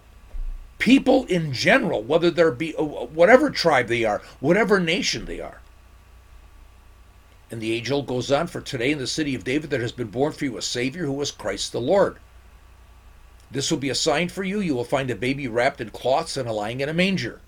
people 0.78 1.24
in 1.26 1.52
general, 1.52 2.02
whether 2.02 2.30
there 2.30 2.50
be 2.50 2.74
uh, 2.74 2.82
whatever 2.82 3.50
tribe 3.50 3.86
they 3.86 4.04
are, 4.04 4.22
whatever 4.40 4.80
nation 4.80 5.26
they 5.26 5.40
are. 5.40 5.60
And 7.50 7.60
the 7.60 7.74
angel 7.74 8.02
goes 8.02 8.32
on, 8.32 8.46
for 8.46 8.62
today 8.62 8.92
in 8.92 8.98
the 8.98 9.06
city 9.06 9.34
of 9.34 9.44
David 9.44 9.70
there 9.70 9.82
has 9.82 9.92
been 9.92 10.08
born 10.08 10.32
for 10.32 10.44
you 10.44 10.56
a 10.56 10.62
Savior 10.62 11.04
who 11.04 11.20
is 11.20 11.30
Christ 11.30 11.72
the 11.72 11.80
Lord. 11.80 12.16
This 13.52 13.70
will 13.70 13.78
be 13.78 13.90
a 13.90 13.94
sign 13.94 14.30
for 14.30 14.42
you. 14.42 14.60
You 14.60 14.74
will 14.74 14.84
find 14.84 15.10
a 15.10 15.14
baby 15.14 15.46
wrapped 15.46 15.80
in 15.80 15.90
cloths 15.90 16.38
and 16.38 16.50
lying 16.50 16.80
in 16.80 16.88
a 16.88 16.94
manger. 16.94 17.40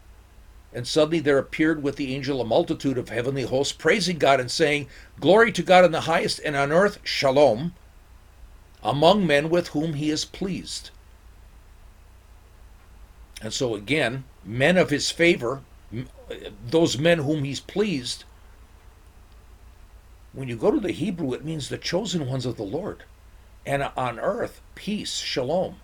And 0.73 0.87
suddenly 0.87 1.21
there 1.21 1.39
appeared 1.39 1.83
with 1.83 1.97
the 1.97 2.15
angel 2.15 2.41
a 2.41 2.45
multitude 2.45 2.99
of 2.99 3.09
heavenly 3.09 3.45
hosts, 3.45 3.73
praising 3.73 4.19
God 4.19 4.39
and 4.39 4.51
saying, 4.51 4.89
Glory 5.19 5.51
to 5.53 5.63
God 5.63 5.85
in 5.85 5.93
the 5.93 6.03
highest, 6.03 6.41
and 6.45 6.57
on 6.57 6.73
earth, 6.73 6.99
shalom, 7.05 7.75
among 8.83 9.27
men 9.27 9.49
with 9.49 9.69
whom 9.69 9.95
he 9.95 10.11
is 10.11 10.25
pleased. 10.25 10.91
And 13.41 13.53
so 13.53 13.75
again, 13.75 14.25
men 14.45 14.77
of 14.77 14.91
his 14.91 15.11
favor, 15.11 15.63
those 16.69 16.99
men 16.99 17.21
whom 17.21 17.45
he's 17.45 17.61
pleased, 17.61 18.25
when 20.33 20.49
you 20.49 20.57
go 20.57 20.71
to 20.71 20.81
the 20.81 20.93
Hebrew, 20.93 21.33
it 21.33 21.45
means 21.45 21.69
the 21.69 21.79
chosen 21.79 22.27
ones 22.27 22.45
of 22.45 22.57
the 22.57 22.65
Lord. 22.65 23.05
And 23.65 23.89
on 23.97 24.19
earth, 24.19 24.61
peace, 24.75 25.19
shalom, 25.19 25.77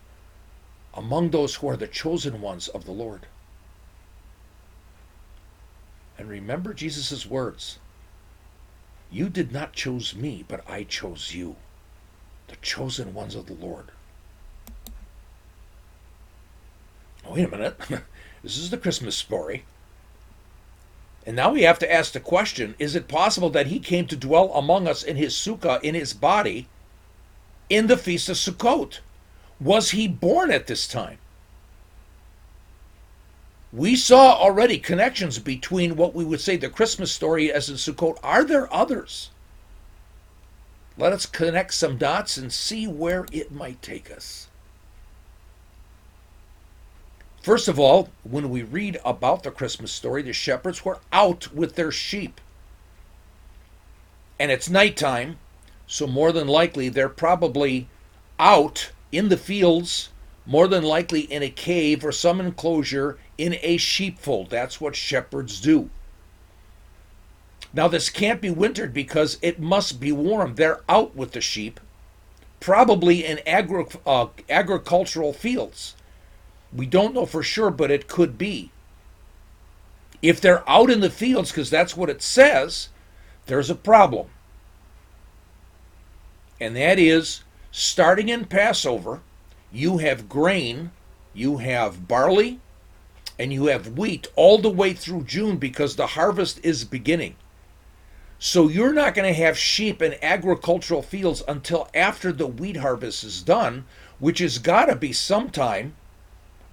among 0.95 1.31
those 1.31 1.57
who 1.57 1.69
are 1.69 1.77
the 1.77 1.87
chosen 1.87 2.41
ones 2.41 2.69
of 2.69 2.85
the 2.85 2.93
Lord. 2.93 3.27
And 6.19 6.29
remember 6.29 6.75
Jesus' 6.75 7.27
words 7.27 7.79
You 9.11 9.29
did 9.29 9.53
not 9.53 9.73
choose 9.73 10.15
me, 10.15 10.45
but 10.47 10.69
I 10.69 10.85
chose 10.85 11.35
you, 11.35 11.57
the 12.49 12.57
chosen 12.57 13.15
ones 13.15 13.35
of 13.35 13.47
the 13.47 13.55
Lord. 13.55 13.87
Wait 17.29 17.45
a 17.45 17.49
minute. 17.49 17.79
this 18.43 18.59
is 18.59 18.71
the 18.71 18.79
Christmas 18.79 19.17
story. 19.17 19.65
And 21.27 21.37
now 21.37 21.53
we 21.53 21.63
have 21.63 21.79
to 21.81 21.93
ask 21.93 22.13
the 22.13 22.21
question 22.21 22.75
is 22.79 22.95
it 22.95 23.09
possible 23.09 23.51
that 23.51 23.69
he 23.69 23.79
came 23.79 24.07
to 24.07 24.17
dwell 24.17 24.53
among 24.53 24.89
us 24.89 25.03
in 25.03 25.17
his 25.17 25.35
sukkah, 25.35 25.83
in 25.83 25.95
his 25.95 26.13
body, 26.15 26.69
in 27.69 27.87
the 27.87 27.97
Feast 27.97 28.29
of 28.29 28.37
Sukkot? 28.37 29.01
Was 29.61 29.91
he 29.91 30.09
born 30.09 30.51
at 30.51 30.67
this 30.67 30.89
time? 30.89 31.19
We 33.73 33.95
saw 33.95 34.35
already 34.35 34.79
connections 34.79 35.39
between 35.39 35.97
what 35.97 36.15
we 36.15 36.25
would 36.25 36.41
say 36.41 36.57
the 36.57 36.69
Christmas 36.69 37.13
story 37.13 37.53
as 37.53 37.69
in 37.69 37.77
Sukkot. 37.77 38.19
Are 38.23 38.43
there 38.43 38.73
others? 38.73 39.31
Let 40.97 41.13
us 41.13 41.25
connect 41.25 41.75
some 41.75 41.97
dots 41.97 42.37
and 42.37 42.53
see 42.53 42.87
where 42.87 43.27
it 43.31 43.53
might 43.53 43.81
take 43.81 44.11
us. 44.11 44.49
First 47.43 47.69
of 47.69 47.79
all, 47.79 48.11
when 48.23 48.51
we 48.51 48.63
read 48.63 49.01
about 49.05 49.45
the 49.45 49.51
Christmas 49.51 49.93
story, 49.93 50.23
the 50.23 50.33
shepherds 50.33 50.85
were 50.85 50.99
out 51.13 51.55
with 51.55 51.75
their 51.75 51.93
sheep. 51.93 52.41
And 54.39 54.51
it's 54.51 54.69
nighttime, 54.69 55.39
so 55.87 56.07
more 56.07 56.33
than 56.33 56.49
likely 56.49 56.89
they're 56.89 57.09
probably 57.09 57.89
out 58.39 58.91
in 59.13 59.29
the 59.29 59.37
fields, 59.37 60.11
more 60.47 60.69
than 60.69 60.83
likely 60.83 61.21
in 61.21 61.43
a 61.43 61.51
cave 61.51 62.05
or 62.05 62.13
some 62.13 62.41
enclosure 62.41 63.19
in 63.39 63.57
a 63.63 63.77
sheepfold. 63.77 64.51
That's 64.51 64.81
what 64.81 64.97
shepherds 64.97 65.61
do. 65.61 65.91
Now, 67.73 67.89
this 67.89 68.11
can't 68.11 68.41
be 68.41 68.51
wintered 68.51 68.93
because 68.93 69.39
it 69.43 69.61
must 69.61 70.01
be 70.01 70.11
warm. 70.11 70.57
They're 70.57 70.81
out 70.89 71.15
with 71.15 71.33
the 71.33 71.41
sheep, 71.41 71.79
probably 72.59 73.25
in 73.25 73.41
agri- 73.47 73.87
uh, 74.05 74.27
agricultural 74.49 75.33
fields. 75.33 75.95
We 76.73 76.87
don't 76.87 77.15
know 77.15 77.27
for 77.27 77.43
sure, 77.43 77.71
but 77.71 77.91
it 77.91 78.09
could 78.09 78.37
be. 78.37 78.71
If 80.21 80.41
they're 80.41 80.69
out 80.69 80.91
in 80.91 81.01
the 81.01 81.11
fields, 81.11 81.51
because 81.51 81.71
that's 81.71 81.97
what 81.97 82.11
it 82.11 82.23
says, 82.23 82.89
there's 83.47 83.71
a 83.71 83.75
problem. 83.75 84.29
And 86.61 86.77
that 86.77 86.99
is 86.99 87.43
starting 87.71 88.29
in 88.29 88.45
Passover, 88.45 89.21
you 89.73 89.99
have 89.99 90.29
grain, 90.29 90.91
you 91.33 91.59
have 91.59 92.09
barley, 92.09 92.61
and 93.39 93.53
you 93.53 93.67
have 93.67 93.99
wheat 93.99 94.27
all 94.37 94.59
the 94.59 94.69
way 94.69 94.93
through 94.93 95.25
June 95.25 95.57
because 95.57 95.97
the 95.97 96.09
harvest 96.09 96.61
is 96.63 96.85
beginning. 96.85 97.37
So 98.39 98.69
you're 98.69 98.93
not 98.93 99.15
going 99.15 99.29
to 99.29 99.39
have 99.39 99.59
sheep 99.59 100.01
in 100.01 100.17
agricultural 100.23 101.03
fields 101.03 101.43
until 101.47 101.89
after 101.95 102.33
the 102.33 102.47
wheat 102.47 102.79
harvest 102.79 103.23
is 103.23 103.43
done, 103.43 103.85
which 104.19 104.39
has 104.39 104.59
got 104.59 104.87
to 104.87 104.97
be 104.97 105.13
sometime 105.13 105.95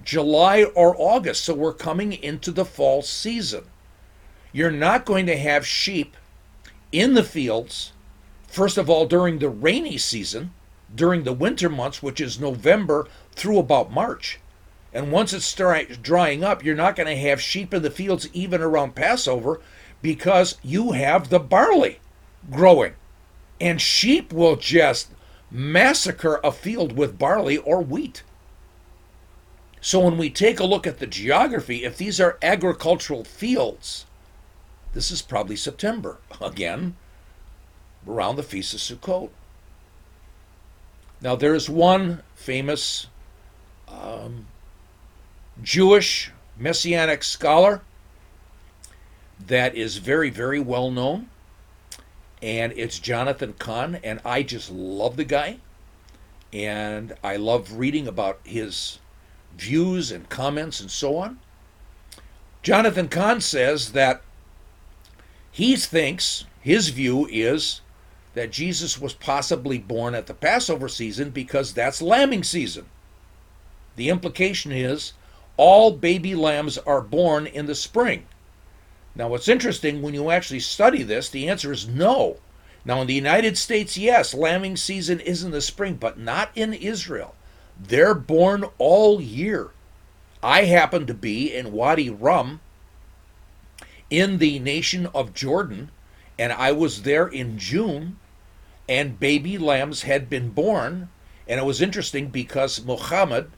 July 0.04 0.64
or 0.64 0.96
August. 0.98 1.44
So 1.44 1.54
we're 1.54 1.74
coming 1.74 2.14
into 2.14 2.52
the 2.52 2.66
fall 2.66 3.02
season. 3.02 3.66
You're 4.54 4.72
not 4.72 5.06
going 5.06 5.26
to 5.26 5.38
have 5.38 5.68
sheep 5.68 6.16
in 6.92 7.14
the 7.14 7.24
fields, 7.24 7.92
first 8.48 8.78
of 8.78 8.90
all, 8.90 9.06
during 9.06 9.40
the 9.40 9.50
rainy 9.50 9.98
season, 9.98 10.54
during 10.93 11.23
the 11.23 11.34
winter 11.34 11.69
months, 11.69 12.02
which 12.02 12.21
is 12.21 12.39
November 12.39 13.08
through 13.34 13.60
about 13.60 13.91
March. 13.91 14.39
And 14.93 15.12
once 15.12 15.34
it's 15.34 15.54
drying 15.54 16.43
up, 16.43 16.63
you're 16.63 16.76
not 16.76 16.95
going 16.95 17.08
to 17.08 17.21
have 17.21 17.41
sheep 17.41 17.73
in 17.73 17.84
the 17.84 17.91
fields 17.91 18.30
even 18.34 18.62
around 18.62 18.95
Passover 18.95 19.62
because 20.02 20.58
you 20.63 20.93
have 20.93 21.30
the 21.30 21.39
barley 21.39 22.00
growing. 22.50 22.93
And 23.60 23.82
sheep 23.82 24.32
will 24.32 24.56
just 24.56 25.10
massacre 25.52 26.39
a 26.43 26.52
field 26.52 26.97
with 26.97 27.19
barley 27.19 27.58
or 27.58 27.82
wheat. 27.82 28.23
So 29.82 30.00
when 30.00 30.17
we 30.17 30.30
take 30.30 30.60
a 30.60 30.65
look 30.65 30.88
at 30.88 31.00
the 31.00 31.08
geography, 31.08 31.84
if 31.84 31.97
these 31.97 32.19
are 32.19 32.38
agricultural 32.41 33.23
fields, 33.23 34.06
this 34.93 35.12
is 35.12 35.21
probably 35.21 35.56
September, 35.56 36.17
again, 36.41 36.95
around 38.08 38.36
the 38.36 38.43
Feast 38.43 38.73
of 38.73 38.80
Sukkot. 38.80 39.30
Now, 41.21 41.36
there 41.36 41.56
is 41.56 41.69
one 41.69 42.21
famous 42.36 43.08
um, 43.88 44.47
Jewish 45.62 46.32
messianic 46.58 47.23
scholar 47.23 47.82
that 49.39 49.75
is 49.75 49.97
very, 49.97 50.30
very 50.30 50.60
well 50.60 50.91
known. 50.91 51.30
And 52.41 52.71
it's 52.73 52.99
Jonathan 52.99 53.53
Cahn. 53.58 53.99
And 54.03 54.19
I 54.23 54.43
just 54.43 54.71
love 54.71 55.17
the 55.17 55.25
guy. 55.25 55.58
And 56.53 57.15
I 57.23 57.36
love 57.36 57.73
reading 57.73 58.08
about 58.08 58.39
his 58.43 58.99
views 59.58 60.12
and 60.12 60.30
comments 60.30 60.80
and 60.80 60.91
so 60.91 61.17
on. 61.17 61.39
Jonathan 62.62 63.08
Cahn 63.08 63.41
says 63.41 63.93
that 63.93 64.21
he 65.51 65.75
thinks 65.75 66.45
his 66.62 66.89
view 66.89 67.27
is 67.32 67.82
that 68.38 68.52
Jesus 68.52 69.00
was 69.00 69.13
possibly 69.13 69.78
born 69.78 70.15
at 70.15 70.28
the 70.28 70.34
Passover 70.34 70.88
season 70.88 71.32
because 71.32 71.73
that's 71.73 72.02
lambing 72.02 72.43
season. 72.43 72.86
The 73.95 74.10
implication 74.10 74.71
is 74.71 75.13
all 75.58 75.91
baby 75.91 76.36
lambs 76.36 76.78
are 76.78 77.02
born 77.02 77.47
in 77.47 77.65
the 77.65 77.76
spring. 77.76 78.28
Now, 79.15 79.30
what's 79.30 79.47
interesting 79.47 80.02
when 80.02 80.13
you 80.13 80.30
actually 80.30 80.60
study 80.60 81.02
this, 81.02 81.30
the 81.30 81.50
answer 81.50 81.71
is 81.71 81.88
no. 81.88 82.38
Now, 82.86 83.02
in 83.02 83.08
the 83.08 83.15
United 83.15 83.58
States, 83.58 83.97
yes, 83.97 84.34
lambing 84.34 84.78
season 84.78 85.19
is 85.19 85.43
in 85.43 85.52
the 85.52 85.62
spring, 85.62 85.95
but 85.95 86.19
not 86.19 86.52
in 86.56 86.73
Israel. 86.73 87.36
They're 87.80 88.13
born 88.13 88.65
all 88.78 89.19
year. 89.19 89.71
I 90.43 90.65
happen 90.65 91.08
to 91.08 91.13
be 91.15 91.54
in 91.54 91.71
Wadi 91.71 92.10
Rum 92.12 92.62
in 94.10 94.38
the 94.38 94.60
nation 94.60 95.08
of 95.08 95.34
Jordan, 95.34 95.89
and 96.38 96.54
I 96.54 96.71
was 96.71 97.02
there 97.02 97.28
in 97.28 97.58
June, 97.58 98.17
and 98.88 99.19
baby 99.19 99.58
lambs 99.58 100.04
had 100.04 100.30
been 100.30 100.50
born. 100.50 101.10
And 101.47 101.60
it 101.60 101.65
was 101.65 101.82
interesting 101.82 102.28
because 102.28 102.84
Muhammad, 102.84 103.52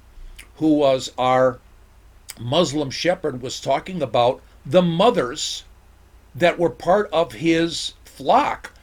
who 0.55 0.75
was 0.75 1.11
our 1.17 1.59
Muslim 2.39 2.89
shepherd, 2.89 3.41
was 3.41 3.59
talking 3.59 4.01
about 4.01 4.41
the 4.65 4.81
mothers 4.81 5.63
that 6.35 6.59
were 6.59 6.69
part 6.69 7.09
of 7.11 7.33
his 7.33 7.93
flock 8.05 8.73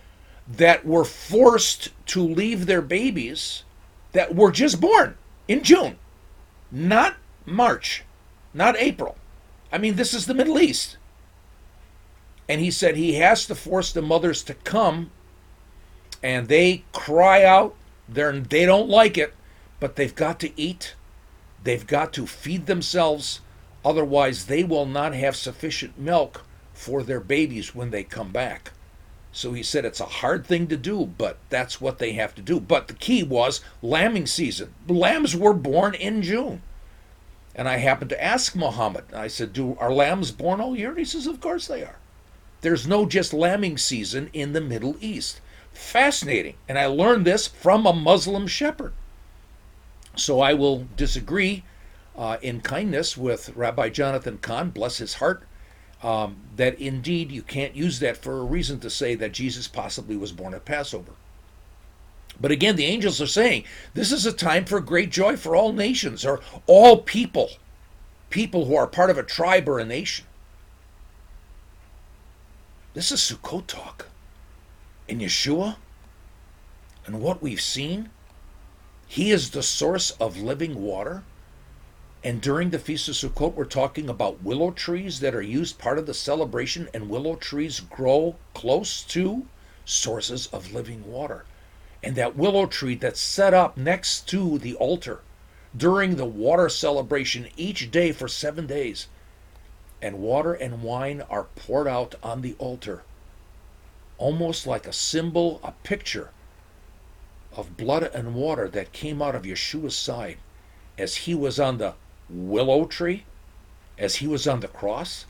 that 0.48 0.84
were 0.84 1.04
forced 1.04 1.90
to 2.06 2.22
leave 2.22 2.66
their 2.66 2.82
babies 2.82 3.64
that 4.12 4.34
were 4.34 4.50
just 4.50 4.80
born 4.80 5.16
in 5.48 5.62
June, 5.62 5.98
not 6.70 7.16
March, 7.44 8.04
not 8.54 8.76
April. 8.78 9.16
I 9.72 9.78
mean, 9.78 9.96
this 9.96 10.14
is 10.14 10.26
the 10.26 10.34
Middle 10.34 10.58
East. 10.58 10.96
And 12.48 12.60
he 12.60 12.70
said 12.70 12.96
he 12.96 13.14
has 13.14 13.46
to 13.46 13.54
force 13.54 13.92
the 13.92 14.02
mothers 14.02 14.42
to 14.44 14.54
come 14.54 15.10
and 16.22 16.48
they 16.48 16.84
cry 16.92 17.44
out. 17.44 17.74
They're, 18.08 18.32
they 18.32 18.66
don't 18.66 18.88
like 18.88 19.18
it, 19.18 19.34
but 19.80 19.96
they've 19.96 20.14
got 20.14 20.38
to 20.40 20.60
eat. 20.60 20.94
They've 21.64 21.86
got 21.86 22.12
to 22.14 22.26
feed 22.26 22.66
themselves. 22.66 23.40
Otherwise, 23.84 24.46
they 24.46 24.64
will 24.64 24.86
not 24.86 25.14
have 25.14 25.36
sufficient 25.36 25.98
milk 25.98 26.44
for 26.72 27.02
their 27.02 27.20
babies 27.20 27.74
when 27.74 27.90
they 27.90 28.04
come 28.04 28.30
back. 28.30 28.72
So 29.32 29.52
he 29.52 29.62
said 29.62 29.84
it's 29.84 30.00
a 30.00 30.06
hard 30.06 30.46
thing 30.46 30.66
to 30.68 30.76
do, 30.76 31.04
but 31.18 31.38
that's 31.50 31.80
what 31.80 31.98
they 31.98 32.12
have 32.12 32.34
to 32.36 32.42
do. 32.42 32.58
But 32.58 32.88
the 32.88 32.94
key 32.94 33.22
was 33.22 33.60
lambing 33.82 34.26
season. 34.26 34.72
Lambs 34.88 35.36
were 35.36 35.52
born 35.52 35.94
in 35.94 36.22
June. 36.22 36.62
And 37.54 37.68
I 37.68 37.78
happened 37.78 38.10
to 38.10 38.22
ask 38.22 38.54
Muhammad, 38.54 39.04
I 39.14 39.28
said, 39.28 39.52
Do 39.52 39.76
are 39.78 39.92
lambs 39.92 40.30
born 40.30 40.60
all 40.60 40.76
year? 40.76 40.90
And 40.90 40.98
he 40.98 41.04
says, 41.04 41.26
Of 41.26 41.40
course 41.40 41.66
they 41.66 41.82
are. 41.82 41.96
There's 42.60 42.86
no 42.86 43.06
just 43.06 43.32
lambing 43.32 43.78
season 43.78 44.30
in 44.32 44.52
the 44.52 44.60
Middle 44.60 44.96
East. 45.00 45.40
Fascinating. 45.76 46.54
And 46.68 46.78
I 46.78 46.86
learned 46.86 47.26
this 47.26 47.46
from 47.46 47.86
a 47.86 47.92
Muslim 47.92 48.46
shepherd. 48.46 48.94
So 50.16 50.40
I 50.40 50.54
will 50.54 50.86
disagree 50.96 51.64
uh, 52.16 52.38
in 52.40 52.62
kindness 52.62 53.16
with 53.16 53.54
Rabbi 53.54 53.90
Jonathan 53.90 54.38
Cahn, 54.38 54.70
bless 54.70 54.98
his 54.98 55.14
heart, 55.14 55.44
um, 56.02 56.38
that 56.56 56.78
indeed 56.80 57.30
you 57.30 57.42
can't 57.42 57.76
use 57.76 58.00
that 58.00 58.16
for 58.16 58.38
a 58.38 58.44
reason 58.44 58.80
to 58.80 58.90
say 58.90 59.14
that 59.16 59.32
Jesus 59.32 59.68
possibly 59.68 60.16
was 60.16 60.32
born 60.32 60.54
at 60.54 60.64
Passover. 60.64 61.12
But 62.40 62.50
again, 62.50 62.76
the 62.76 62.86
angels 62.86 63.20
are 63.20 63.26
saying 63.26 63.64
this 63.92 64.12
is 64.12 64.24
a 64.24 64.32
time 64.32 64.64
for 64.64 64.80
great 64.80 65.10
joy 65.10 65.36
for 65.36 65.54
all 65.54 65.72
nations 65.74 66.24
or 66.24 66.40
all 66.66 66.98
people, 66.98 67.50
people 68.30 68.64
who 68.64 68.76
are 68.76 68.86
part 68.86 69.10
of 69.10 69.18
a 69.18 69.22
tribe 69.22 69.68
or 69.68 69.78
a 69.78 69.84
nation. 69.84 70.26
This 72.94 73.12
is 73.12 73.20
Sukkot 73.20 73.66
talk. 73.66 74.06
In 75.08 75.20
Yeshua 75.20 75.76
and 77.06 77.20
what 77.20 77.40
we've 77.40 77.60
seen, 77.60 78.10
He 79.06 79.30
is 79.30 79.50
the 79.50 79.62
source 79.62 80.10
of 80.12 80.36
living 80.36 80.82
water. 80.82 81.22
And 82.24 82.40
during 82.40 82.70
the 82.70 82.80
Feast 82.80 83.08
of 83.08 83.14
Sukkot, 83.14 83.54
we're 83.54 83.66
talking 83.66 84.08
about 84.08 84.42
willow 84.42 84.72
trees 84.72 85.20
that 85.20 85.34
are 85.34 85.42
used 85.42 85.78
part 85.78 85.98
of 85.98 86.06
the 86.06 86.14
celebration, 86.14 86.88
and 86.92 87.08
willow 87.08 87.36
trees 87.36 87.78
grow 87.78 88.34
close 88.52 89.02
to 89.04 89.46
sources 89.84 90.48
of 90.48 90.72
living 90.72 91.06
water. 91.06 91.44
And 92.02 92.16
that 92.16 92.36
willow 92.36 92.66
tree 92.66 92.96
that's 92.96 93.20
set 93.20 93.54
up 93.54 93.76
next 93.76 94.26
to 94.28 94.58
the 94.58 94.74
altar 94.74 95.20
during 95.76 96.16
the 96.16 96.24
water 96.24 96.68
celebration 96.68 97.48
each 97.56 97.90
day 97.90 98.10
for 98.10 98.28
seven 98.28 98.66
days, 98.66 99.06
and 100.02 100.18
water 100.18 100.54
and 100.54 100.82
wine 100.82 101.22
are 101.28 101.46
poured 101.54 101.86
out 101.86 102.14
on 102.22 102.40
the 102.42 102.54
altar, 102.58 103.04
almost 104.18 104.66
like 104.66 104.86
a 104.86 104.92
symbol, 104.92 105.60
a 105.62 105.72
picture 105.82 106.30
of 107.56 107.76
blood 107.76 108.02
and 108.02 108.34
water 108.34 108.68
that 108.68 108.92
came 108.92 109.22
out 109.22 109.34
of 109.34 109.42
Yeshua's 109.42 109.96
side 109.96 110.38
as 110.98 111.16
he 111.16 111.34
was 111.34 111.58
on 111.60 111.78
the 111.78 111.94
willow 112.28 112.84
tree 112.86 113.24
as 113.98 114.16
he 114.16 114.26
was 114.26 114.46
on 114.46 114.60
the 114.60 114.68
cross? 114.68 115.26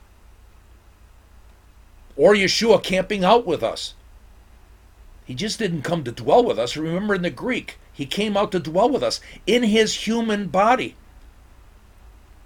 Or 2.16 2.34
Yeshua 2.34 2.82
camping 2.82 3.24
out 3.24 3.46
with 3.46 3.62
us? 3.62 3.94
He 5.24 5.34
just 5.34 5.58
didn't 5.58 5.82
come 5.82 6.04
to 6.04 6.12
dwell 6.12 6.44
with 6.44 6.58
us. 6.58 6.76
Remember 6.76 7.14
in 7.14 7.22
the 7.22 7.30
Greek, 7.30 7.78
he 7.92 8.06
came 8.06 8.36
out 8.36 8.52
to 8.52 8.60
dwell 8.60 8.88
with 8.88 9.02
us 9.02 9.20
in 9.46 9.64
his 9.64 10.06
human 10.06 10.46
body, 10.46 10.94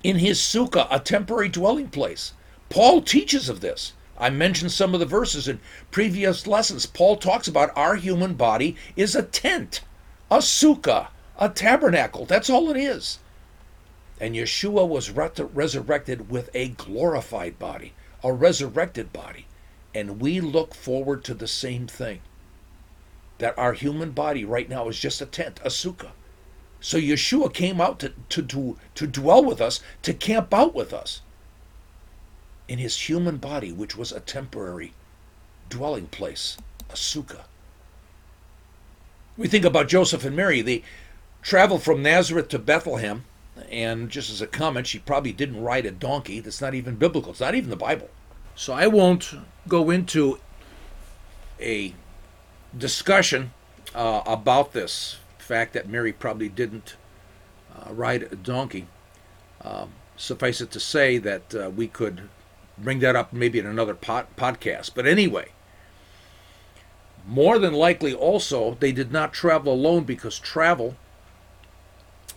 in 0.03 0.16
his 0.16 0.38
sukkah, 0.40 0.88
a 0.90 0.98
temporary 0.98 1.48
dwelling 1.48 1.88
place. 1.88 2.33
Paul 2.70 3.03
teaches 3.03 3.48
of 3.48 3.61
this. 3.61 3.92
I 4.20 4.28
mentioned 4.28 4.70
some 4.70 4.92
of 4.92 5.00
the 5.00 5.06
verses 5.06 5.48
in 5.48 5.61
previous 5.90 6.46
lessons. 6.46 6.85
Paul 6.85 7.16
talks 7.16 7.48
about 7.48 7.72
our 7.74 7.96
human 7.96 8.35
body 8.35 8.76
is 8.94 9.16
a 9.16 9.22
tent, 9.22 9.80
a 10.30 10.38
sukkah, 10.38 11.09
a 11.38 11.48
tabernacle. 11.48 12.26
That's 12.26 12.50
all 12.50 12.70
it 12.70 12.76
is. 12.76 13.18
And 14.20 14.35
Yeshua 14.35 14.87
was 14.87 15.11
resurrected 15.11 16.28
with 16.28 16.50
a 16.52 16.68
glorified 16.68 17.59
body, 17.59 17.94
a 18.22 18.30
resurrected 18.30 19.11
body. 19.11 19.46
And 19.94 20.20
we 20.20 20.40
look 20.40 20.74
forward 20.74 21.24
to 21.24 21.35
the 21.35 21.48
same 21.48 21.87
thing. 21.87 22.20
That 23.38 23.59
our 23.59 23.72
human 23.72 24.11
body 24.11 24.44
right 24.44 24.68
now 24.68 24.88
is 24.88 24.98
just 24.98 25.22
a 25.22 25.26
tent, 25.26 25.61
a 25.64 25.68
sukkah. 25.68 26.11
So 26.78 26.98
Yeshua 26.98 27.54
came 27.54 27.80
out 27.80 27.98
to, 28.00 28.12
to, 28.28 28.42
to, 28.42 28.76
to 28.96 29.06
dwell 29.06 29.42
with 29.42 29.62
us, 29.62 29.80
to 30.02 30.12
camp 30.12 30.52
out 30.52 30.74
with 30.74 30.92
us 30.92 31.22
in 32.70 32.78
his 32.78 33.09
human 33.09 33.37
body, 33.37 33.72
which 33.72 33.96
was 33.96 34.12
a 34.12 34.20
temporary 34.20 34.92
dwelling 35.68 36.06
place, 36.06 36.56
a 36.88 36.94
sukkah. 36.94 37.42
We 39.37 39.48
think 39.48 39.64
about 39.64 39.88
Joseph 39.88 40.24
and 40.24 40.37
Mary. 40.37 40.62
They 40.62 40.85
traveled 41.42 41.83
from 41.83 42.00
Nazareth 42.00 42.48
to 42.50 42.61
Bethlehem 42.61 43.24
and 43.68 44.09
just 44.09 44.30
as 44.30 44.40
a 44.40 44.46
comment, 44.46 44.87
she 44.87 45.00
probably 45.00 45.33
didn't 45.33 45.61
ride 45.61 45.85
a 45.85 45.90
donkey. 45.90 46.38
That's 46.38 46.61
not 46.61 46.74
even 46.74 46.94
biblical. 46.94 47.33
It's 47.33 47.40
not 47.40 47.56
even 47.56 47.70
the 47.70 47.76
Bible. 47.76 48.09
So 48.54 48.72
I 48.72 48.87
won't 48.87 49.35
go 49.66 49.90
into 49.90 50.38
a 51.61 51.92
discussion 52.76 53.52
uh, 53.96 54.22
about 54.24 54.72
this 54.74 55.16
fact 55.38 55.72
that 55.72 55.88
Mary 55.88 56.12
probably 56.12 56.48
didn't 56.48 56.94
uh, 57.74 57.92
ride 57.92 58.22
a 58.22 58.37
donkey. 58.37 58.87
Um, 59.62 59.90
suffice 60.16 60.61
it 60.61 60.70
to 60.70 60.80
say 60.80 61.18
that 61.18 61.52
uh, 61.52 61.70
we 61.74 61.88
could 61.88 62.28
bring 62.78 63.00
that 63.00 63.16
up 63.16 63.33
maybe 63.33 63.59
in 63.59 63.66
another 63.66 63.94
pod- 63.94 64.26
podcast. 64.37 64.92
But 64.94 65.06
anyway, 65.06 65.48
more 67.26 67.59
than 67.59 67.74
likely 67.74 68.14
also, 68.14 68.76
they 68.80 68.92
did 68.92 69.12
not 69.12 69.33
travel 69.33 69.72
alone 69.72 70.04
because 70.04 70.38
travel 70.38 70.96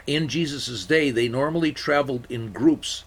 in 0.05 0.27
Jesus' 0.27 0.85
day, 0.85 1.11
they 1.11 1.29
normally 1.29 1.71
traveled 1.71 2.27
in 2.29 2.51
groups 2.51 3.03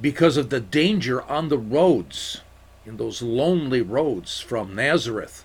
because 0.00 0.36
of 0.36 0.50
the 0.50 0.60
danger 0.60 1.22
on 1.22 1.48
the 1.48 1.58
roads, 1.58 2.42
in 2.84 2.96
those 2.98 3.22
lonely 3.22 3.80
roads 3.80 4.40
from 4.40 4.74
Nazareth 4.74 5.44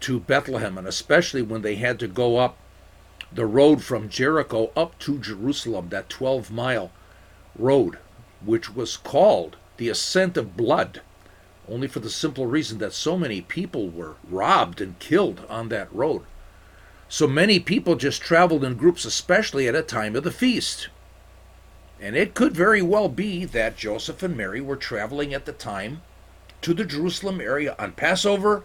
to 0.00 0.20
Bethlehem, 0.20 0.78
and 0.78 0.86
especially 0.86 1.42
when 1.42 1.62
they 1.62 1.76
had 1.76 1.98
to 2.00 2.08
go 2.08 2.36
up 2.36 2.56
the 3.32 3.46
road 3.46 3.82
from 3.82 4.08
Jericho 4.08 4.70
up 4.76 4.98
to 5.00 5.18
Jerusalem, 5.18 5.88
that 5.88 6.08
12 6.08 6.50
mile 6.50 6.90
road, 7.56 7.98
which 8.44 8.74
was 8.74 8.96
called 8.96 9.56
the 9.80 9.88
Ascent 9.88 10.36
of 10.36 10.58
Blood, 10.58 11.00
only 11.66 11.88
for 11.88 12.00
the 12.00 12.10
simple 12.10 12.44
reason 12.44 12.76
that 12.78 12.92
so 12.92 13.16
many 13.16 13.40
people 13.40 13.88
were 13.88 14.16
robbed 14.28 14.78
and 14.78 14.98
killed 14.98 15.46
on 15.48 15.70
that 15.70 15.90
road. 15.90 16.24
So 17.08 17.26
many 17.26 17.58
people 17.58 17.96
just 17.96 18.20
traveled 18.20 18.62
in 18.62 18.74
groups, 18.74 19.06
especially 19.06 19.66
at 19.66 19.74
a 19.74 19.80
time 19.80 20.14
of 20.16 20.22
the 20.22 20.30
feast. 20.30 20.90
And 21.98 22.14
it 22.14 22.34
could 22.34 22.54
very 22.54 22.82
well 22.82 23.08
be 23.08 23.46
that 23.46 23.78
Joseph 23.78 24.22
and 24.22 24.36
Mary 24.36 24.60
were 24.60 24.76
traveling 24.76 25.32
at 25.32 25.46
the 25.46 25.52
time 25.52 26.02
to 26.60 26.74
the 26.74 26.84
Jerusalem 26.84 27.40
area 27.40 27.74
on 27.78 27.92
Passover 27.92 28.64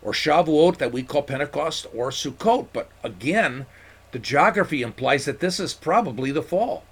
or 0.00 0.12
Shavuot 0.12 0.78
that 0.78 0.92
we 0.92 1.02
call 1.02 1.22
Pentecost 1.22 1.88
or 1.92 2.10
Sukkot. 2.10 2.68
But 2.72 2.88
again, 3.02 3.66
the 4.12 4.20
geography 4.20 4.82
implies 4.82 5.24
that 5.24 5.40
this 5.40 5.58
is 5.58 5.74
probably 5.74 6.30
the 6.30 6.40
fall. 6.40 6.84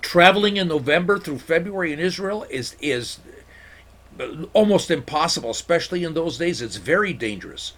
Traveling 0.00 0.56
in 0.56 0.68
November 0.68 1.18
through 1.18 1.38
February 1.38 1.92
in 1.92 1.98
Israel 1.98 2.46
is 2.50 2.76
is 2.80 3.20
almost 4.52 4.90
impossible, 4.90 5.50
especially 5.50 6.04
in 6.04 6.14
those 6.14 6.38
days. 6.38 6.60
It's 6.62 6.76
very 6.76 7.12
dangerous, 7.12 7.72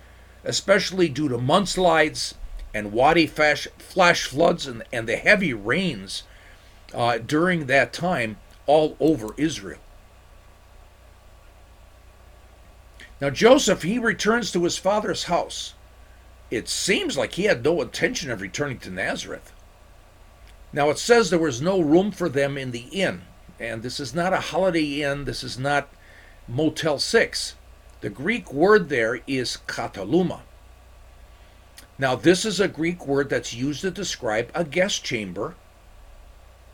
especially 0.45 1.09
due 1.09 1.29
to 1.29 1.39
mudslides 1.39 2.35
and 2.73 2.93
wadi 2.93 3.27
flash, 3.27 3.69
flash 3.79 4.25
floods 4.27 4.67
and, 4.67 4.83
and 4.93 5.09
the 5.09 5.17
heavy 5.17 5.55
rains 5.55 6.25
uh, 6.93 7.19
during 7.19 7.67
that 7.67 7.93
time 7.93 8.37
all 8.67 8.97
over 8.99 9.35
Israel. 9.37 9.79
Now, 13.21 13.31
Joseph, 13.31 13.83
he 13.83 13.99
returns 13.99 14.51
to 14.53 14.65
his 14.65 14.77
father's 14.77 15.25
house. 15.25 15.75
It 16.51 16.69
seems 16.69 17.17
like 17.17 17.33
he 17.33 17.45
had 17.45 17.65
no 17.65 17.81
intention 17.81 18.31
of 18.31 18.41
returning 18.41 18.79
to 18.81 18.91
Nazareth. 18.91 19.54
Now, 20.75 20.91
it 20.91 20.99
says 20.99 21.31
there 21.31 21.39
was 21.39 21.63
no 21.63 21.81
room 21.81 22.11
for 22.11 22.29
them 22.29 22.59
in 22.59 22.73
the 22.73 22.87
inn. 22.91 23.23
And 23.61 23.85
this 23.85 24.01
is 24.01 24.13
not 24.13 24.33
a 24.33 24.41
holiday 24.41 25.03
inn, 25.03 25.25
this 25.25 25.45
is 25.45 25.57
not 25.57 25.89
Motel 26.49 26.99
6. 26.99 27.55
The 28.01 28.11
Greek 28.11 28.53
word 28.53 28.89
there 28.89 29.21
is 29.29 29.59
kataluma. 29.69 30.41
Now, 31.97 32.17
this 32.17 32.45
is 32.45 32.59
a 32.59 32.67
Greek 32.67 33.07
word 33.07 33.31
that's 33.31 33.55
used 33.55 33.83
to 33.83 33.93
describe 33.93 34.51
a 34.53 34.65
guest 34.65 35.05
chamber 35.05 35.55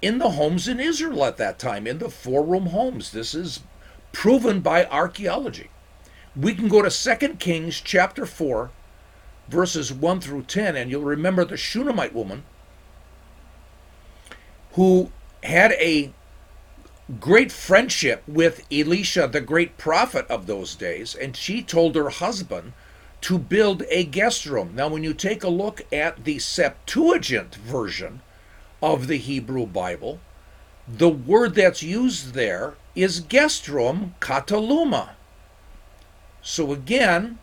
in 0.01 0.17
the 0.17 0.31
homes 0.31 0.67
in 0.67 0.81
Israel 0.81 1.27
at 1.27 1.37
that 1.37 1.59
time, 1.59 1.87
in 1.87 1.99
the 1.99 2.09
four 2.09 2.43
room 2.43 2.67
homes. 2.69 3.13
This 3.13 3.35
is 3.35 3.61
proven 4.13 4.61
by 4.61 4.87
archaeology. 4.87 5.69
We 6.35 6.55
can 6.55 6.69
go 6.69 6.81
to 6.81 7.17
2 7.19 7.35
Kings 7.35 7.83
chapter 7.83 8.25
4, 8.25 8.71
verses 9.51 9.93
1 9.93 10.23
through 10.23 10.45
10, 10.45 10.75
and 10.75 10.91
you'll 10.91 11.03
remember 11.03 11.45
the 11.45 11.59
Shunammite 11.59 12.15
woman 12.15 12.45
who 14.73 15.11
had 15.43 15.73
a 15.73 16.13
great 17.19 17.51
friendship 17.51 18.23
with 18.27 18.65
Elisha, 18.71 19.29
the 19.29 19.41
great 19.41 19.77
prophet 19.79 20.27
of 20.29 20.47
those 20.47 20.75
days, 20.75 21.15
and 21.15 21.37
she 21.37 21.63
told 21.63 21.97
her 21.97 22.11
husband 22.11 22.73
to 23.23 23.39
build 23.39 23.83
a 23.91 24.05
guest 24.05 24.47
room. 24.47 24.73
Now, 24.75 24.89
when 24.89 25.03
you 25.05 25.13
take 25.13 25.43
a 25.43 25.49
look 25.49 25.83
at 25.93 26.25
the 26.25 26.39
Septuagint 26.39 27.57
version 27.57 28.23
of 28.83 29.09
the 29.09 29.19
Hebrew 29.19 29.67
Bible, 29.67 30.21
the 30.89 31.09
word 31.09 31.55
that's 31.55 31.83
used 31.83 32.35
there 32.35 32.75
is 32.95 33.21
guest 33.21 33.69
room, 33.69 34.15
kataluma. 34.21 35.11
So 36.43 36.73
again, 36.73 37.39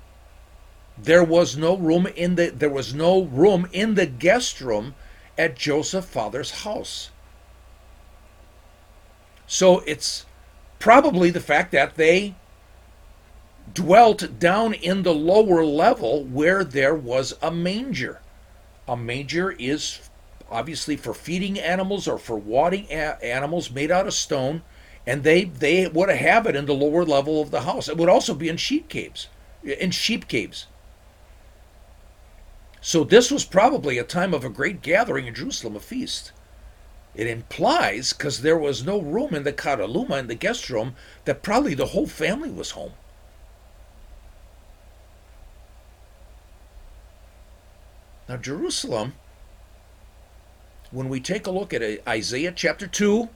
there 0.98 1.24
was 1.24 1.56
no 1.56 1.78
room 1.78 2.08
in 2.08 2.36
the 2.36 2.50
there 2.50 2.70
was 2.70 2.94
no 2.94 3.24
room 3.24 3.68
in 3.72 3.94
the 3.94 4.08
guest 4.08 4.60
room 4.60 4.96
at 5.38 5.56
Joseph's 5.56 6.10
father's 6.10 6.52
house. 6.64 7.12
So 9.48 9.80
it's 9.80 10.26
probably 10.78 11.30
the 11.30 11.40
fact 11.40 11.72
that 11.72 11.96
they 11.96 12.36
dwelt 13.74 14.40
down 14.40 14.74
in 14.74 15.04
the 15.04 15.14
lower 15.14 15.66
level 15.66 16.24
where 16.26 16.64
there 16.64 16.96
was 16.96 17.34
a 17.42 17.50
manger. 17.50 18.20
A 18.88 18.96
manger 18.96 19.52
is 19.52 20.10
obviously 20.50 20.96
for 20.96 21.14
feeding 21.14 21.60
animals 21.60 22.08
or 22.08 22.18
for 22.18 22.38
watering 22.38 22.88
a- 22.90 23.24
animals 23.24 23.72
made 23.72 23.92
out 23.92 24.08
of 24.08 24.14
stone, 24.14 24.62
and 25.06 25.24
they 25.24 25.46
they 25.46 25.88
would 25.88 26.10
have 26.10 26.46
it 26.46 26.56
in 26.56 26.66
the 26.66 26.74
lower 26.74 27.06
level 27.06 27.42
of 27.42 27.52
the 27.52 27.62
house. 27.62 27.88
It 27.88 27.98
would 27.98 28.10
also 28.10 28.34
be 28.34 28.50
in 28.50 28.58
sheep 28.58 28.90
caves, 28.90 29.28
in 29.64 29.92
sheep 29.92 30.28
caves. 30.28 30.68
So 32.82 33.04
this 33.04 33.32
was 33.32 33.44
probably 33.44 33.98
a 33.98 34.04
time 34.04 34.34
of 34.34 34.46
a 34.46 34.50
great 34.50 34.82
gathering 34.82 35.28
in 35.28 35.34
Jerusalem, 35.36 35.76
a 35.76 35.80
feast. 35.80 36.32
It 37.18 37.26
implies, 37.26 38.14
because 38.14 38.42
there 38.44 38.60
was 38.60 38.86
no 38.86 39.02
room 39.02 39.34
in 39.34 39.44
the 39.44 39.52
kataluma 39.52 40.20
in 40.20 40.28
the 40.28 40.36
guest 40.36 40.70
room, 40.70 40.96
that 41.26 41.42
probably 41.42 41.74
the 41.74 41.88
whole 41.88 42.06
family 42.06 42.52
was 42.52 42.72
home. 42.72 42.94
Now, 48.30 48.38
Jerusalem, 48.38 49.14
when 50.92 51.10
we 51.10 51.20
take 51.20 51.48
a 51.48 51.52
look 51.52 51.74
at 51.74 51.82
uh, 51.82 51.96
Isaiah 52.08 52.54
chapter 52.56 52.86
2, 52.86 53.30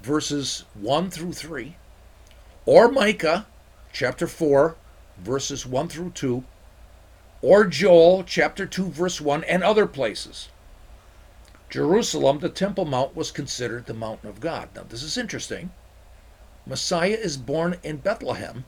verses 0.00 0.64
1 0.74 1.10
through 1.10 1.32
3, 1.32 1.74
or 2.66 2.88
Micah 2.88 3.46
chapter 3.92 4.28
4, 4.28 4.76
verses 5.18 5.66
1 5.66 5.88
through 5.88 6.10
2, 6.10 6.44
or 7.42 7.64
Joel 7.64 8.22
chapter 8.22 8.64
2, 8.64 8.90
verse 8.90 9.20
1, 9.20 9.42
and 9.44 9.64
other 9.64 9.86
places, 9.86 10.50
Jerusalem, 11.68 12.38
the 12.38 12.48
Temple 12.48 12.84
Mount, 12.84 13.16
was 13.16 13.30
considered 13.30 13.86
the 13.86 13.94
mountain 13.94 14.28
of 14.28 14.40
God. 14.40 14.68
Now, 14.74 14.84
this 14.88 15.02
is 15.02 15.18
interesting. 15.18 15.70
Messiah 16.64 17.18
is 17.20 17.36
born 17.36 17.76
in 17.82 17.98
Bethlehem, 17.98 18.64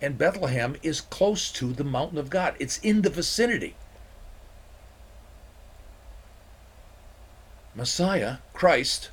and 0.00 0.18
Bethlehem 0.18 0.76
is 0.82 1.00
close 1.00 1.50
to 1.52 1.72
the 1.72 1.84
mountain 1.84 2.18
of 2.18 2.30
God. 2.30 2.56
It's 2.58 2.78
in 2.78 3.02
the 3.02 3.10
vicinity. 3.10 3.76
Messiah, 7.74 8.38
Christ, 8.52 9.10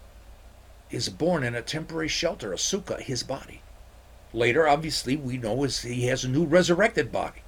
is 0.90 1.10
born 1.10 1.44
in 1.44 1.56
a 1.56 1.62
temporary 1.62 2.08
shelter, 2.08 2.54
a 2.54 2.58
sukkah, 2.58 3.02
his 3.02 3.24
body. 3.24 3.62
Later, 4.34 4.68
obviously, 4.68 5.16
we 5.16 5.38
know 5.38 5.64
as 5.64 5.82
he 5.82 6.08
has 6.08 6.24
a 6.24 6.30
new 6.30 6.46
resurrected 6.46 7.12
body. 7.12 7.42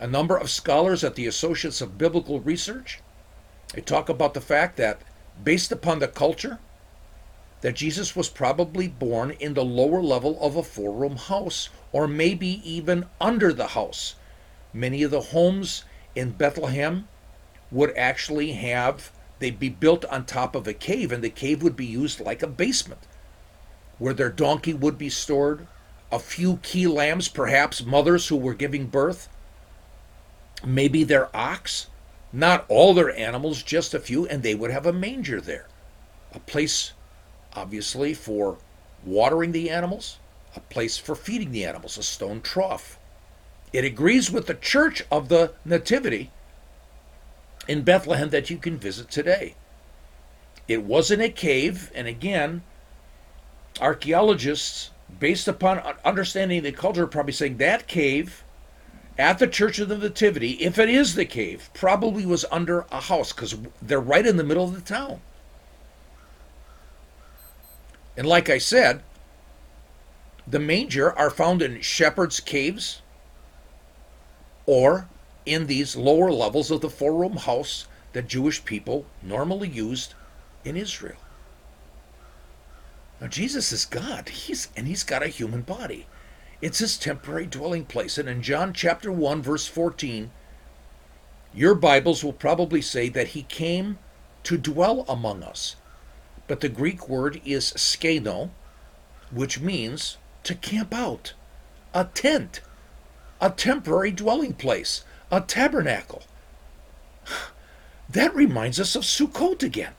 A 0.00 0.06
number 0.06 0.36
of 0.36 0.50
scholars 0.50 1.04
at 1.04 1.14
the 1.14 1.26
Associates 1.26 1.80
of 1.80 1.98
Biblical 1.98 2.40
Research 2.40 3.00
they 3.74 3.80
talk 3.80 4.08
about 4.08 4.34
the 4.34 4.40
fact 4.40 4.76
that 4.76 5.00
based 5.42 5.72
upon 5.72 5.98
the 5.98 6.06
culture 6.06 6.60
that 7.60 7.74
Jesus 7.74 8.14
was 8.14 8.28
probably 8.28 8.86
born 8.86 9.32
in 9.32 9.54
the 9.54 9.64
lower 9.64 10.00
level 10.00 10.38
of 10.40 10.54
a 10.54 10.62
four 10.62 10.92
room 10.92 11.16
house, 11.16 11.70
or 11.92 12.06
maybe 12.06 12.60
even 12.62 13.06
under 13.20 13.52
the 13.52 13.68
house. 13.68 14.14
Many 14.72 15.02
of 15.02 15.10
the 15.10 15.32
homes 15.32 15.84
in 16.14 16.32
Bethlehem 16.32 17.08
would 17.72 17.96
actually 17.96 18.52
have, 18.52 19.10
they'd 19.40 19.58
be 19.58 19.70
built 19.70 20.04
on 20.04 20.24
top 20.24 20.54
of 20.54 20.68
a 20.68 20.74
cave, 20.74 21.10
and 21.10 21.24
the 21.24 21.30
cave 21.30 21.62
would 21.62 21.74
be 21.74 21.86
used 21.86 22.20
like 22.20 22.42
a 22.42 22.46
basement 22.46 23.08
where 23.98 24.14
their 24.14 24.30
donkey 24.30 24.74
would 24.74 24.98
be 24.98 25.10
stored, 25.10 25.66
a 26.12 26.18
few 26.18 26.58
key 26.58 26.86
lambs, 26.86 27.28
perhaps 27.28 27.84
mothers 27.84 28.28
who 28.28 28.36
were 28.36 28.54
giving 28.54 28.86
birth, 28.86 29.28
maybe 30.66 31.04
their 31.04 31.34
ox, 31.34 31.88
not 32.32 32.64
all 32.68 32.94
their 32.94 33.16
animals, 33.16 33.62
just 33.62 33.94
a 33.94 34.00
few, 34.00 34.26
and 34.26 34.42
they 34.42 34.54
would 34.54 34.70
have 34.70 34.86
a 34.86 34.92
manger 34.92 35.40
there. 35.40 35.66
A 36.32 36.40
place 36.40 36.92
obviously, 37.54 38.14
for 38.14 38.58
watering 39.04 39.52
the 39.52 39.70
animals, 39.70 40.18
a 40.56 40.60
place 40.60 40.98
for 40.98 41.14
feeding 41.14 41.52
the 41.52 41.64
animals, 41.64 41.98
a 41.98 42.02
stone 42.02 42.40
trough. 42.40 42.98
It 43.72 43.84
agrees 43.84 44.30
with 44.30 44.46
the 44.46 44.54
Church 44.54 45.02
of 45.10 45.28
the 45.28 45.54
Nativity 45.64 46.30
in 47.66 47.82
Bethlehem 47.82 48.30
that 48.30 48.50
you 48.50 48.58
can 48.58 48.78
visit 48.78 49.10
today. 49.10 49.54
It 50.68 50.82
wasn't 50.82 51.22
a 51.22 51.28
cave, 51.28 51.90
and 51.94 52.06
again, 52.06 52.62
archaeologists, 53.80 54.90
based 55.18 55.48
upon 55.48 55.78
understanding 56.04 56.62
the 56.62 56.72
culture, 56.72 57.06
probably 57.06 57.32
saying 57.32 57.58
that 57.58 57.86
cave 57.86 58.43
at 59.18 59.38
the 59.38 59.46
Church 59.46 59.78
of 59.78 59.88
the 59.88 59.96
Nativity, 59.96 60.52
if 60.52 60.78
it 60.78 60.88
is 60.88 61.14
the 61.14 61.24
cave, 61.24 61.70
probably 61.72 62.26
was 62.26 62.44
under 62.50 62.86
a 62.90 63.00
house 63.00 63.32
because 63.32 63.56
they're 63.80 64.00
right 64.00 64.26
in 64.26 64.36
the 64.36 64.44
middle 64.44 64.64
of 64.64 64.74
the 64.74 64.80
town. 64.80 65.20
And 68.16 68.26
like 68.26 68.48
I 68.48 68.58
said, 68.58 69.02
the 70.46 70.58
manger 70.58 71.16
are 71.16 71.30
found 71.30 71.62
in 71.62 71.80
shepherds' 71.80 72.40
caves 72.40 73.02
or 74.66 75.08
in 75.46 75.66
these 75.66 75.96
lower 75.96 76.30
levels 76.30 76.70
of 76.70 76.80
the 76.80 76.90
four 76.90 77.14
room 77.14 77.36
house 77.36 77.86
that 78.12 78.28
Jewish 78.28 78.64
people 78.64 79.06
normally 79.22 79.68
used 79.68 80.14
in 80.64 80.76
Israel. 80.76 81.16
Now 83.20 83.28
Jesus 83.28 83.72
is 83.72 83.84
God. 83.84 84.28
He's 84.28 84.68
and 84.76 84.86
he's 84.86 85.04
got 85.04 85.22
a 85.22 85.28
human 85.28 85.62
body. 85.62 86.06
It's 86.60 86.78
his 86.78 86.96
temporary 86.96 87.46
dwelling 87.46 87.84
place. 87.84 88.18
And 88.18 88.28
in 88.28 88.42
John 88.42 88.72
chapter 88.72 89.10
1 89.10 89.42
verse 89.42 89.66
14, 89.66 90.30
your 91.54 91.74
Bibles 91.74 92.24
will 92.24 92.32
probably 92.32 92.82
say 92.82 93.08
that 93.08 93.28
he 93.28 93.42
came 93.42 93.98
to 94.44 94.58
dwell 94.58 95.04
among 95.08 95.42
us. 95.42 95.76
But 96.46 96.60
the 96.60 96.68
Greek 96.68 97.08
word 97.08 97.40
is 97.44 97.72
skeno, 97.72 98.50
which 99.30 99.60
means 99.60 100.18
to 100.42 100.54
camp 100.54 100.92
out, 100.92 101.32
a 101.94 102.04
tent, 102.04 102.60
a 103.40 103.50
temporary 103.50 104.10
dwelling 104.10 104.54
place, 104.54 105.04
a 105.30 105.40
tabernacle. 105.40 106.22
That 108.06 108.34
reminds 108.34 108.78
us 108.78 108.94
of 108.94 109.02
Sukkot 109.02 109.62
again. 109.62 109.94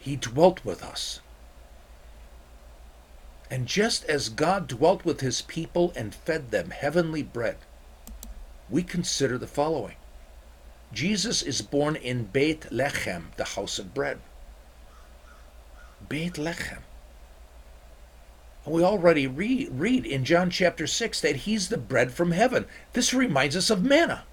He 0.00 0.16
dwelt 0.16 0.64
with 0.64 0.82
us. 0.82 1.20
And 3.50 3.66
just 3.66 4.04
as 4.04 4.28
God 4.28 4.68
dwelt 4.68 5.04
with 5.04 5.20
his 5.20 5.42
people 5.42 5.92
and 5.96 6.14
fed 6.14 6.52
them 6.52 6.70
heavenly 6.70 7.24
bread, 7.24 7.56
we 8.70 8.84
consider 8.84 9.36
the 9.36 9.48
following 9.48 9.96
Jesus 10.92 11.42
is 11.42 11.62
born 11.62 11.96
in 11.96 12.24
Beit 12.24 12.62
Lechem, 12.70 13.34
the 13.36 13.44
house 13.44 13.78
of 13.78 13.94
bread. 13.94 14.20
Beit 16.08 16.34
Lechem. 16.34 16.78
We 18.66 18.84
already 18.84 19.26
re- 19.26 19.68
read 19.70 20.04
in 20.04 20.24
John 20.24 20.50
chapter 20.50 20.86
6 20.86 21.20
that 21.20 21.36
he's 21.36 21.68
the 21.68 21.78
bread 21.78 22.12
from 22.12 22.32
heaven. 22.32 22.66
This 22.92 23.14
reminds 23.14 23.56
us 23.56 23.70
of 23.70 23.84
manna. 23.84 24.24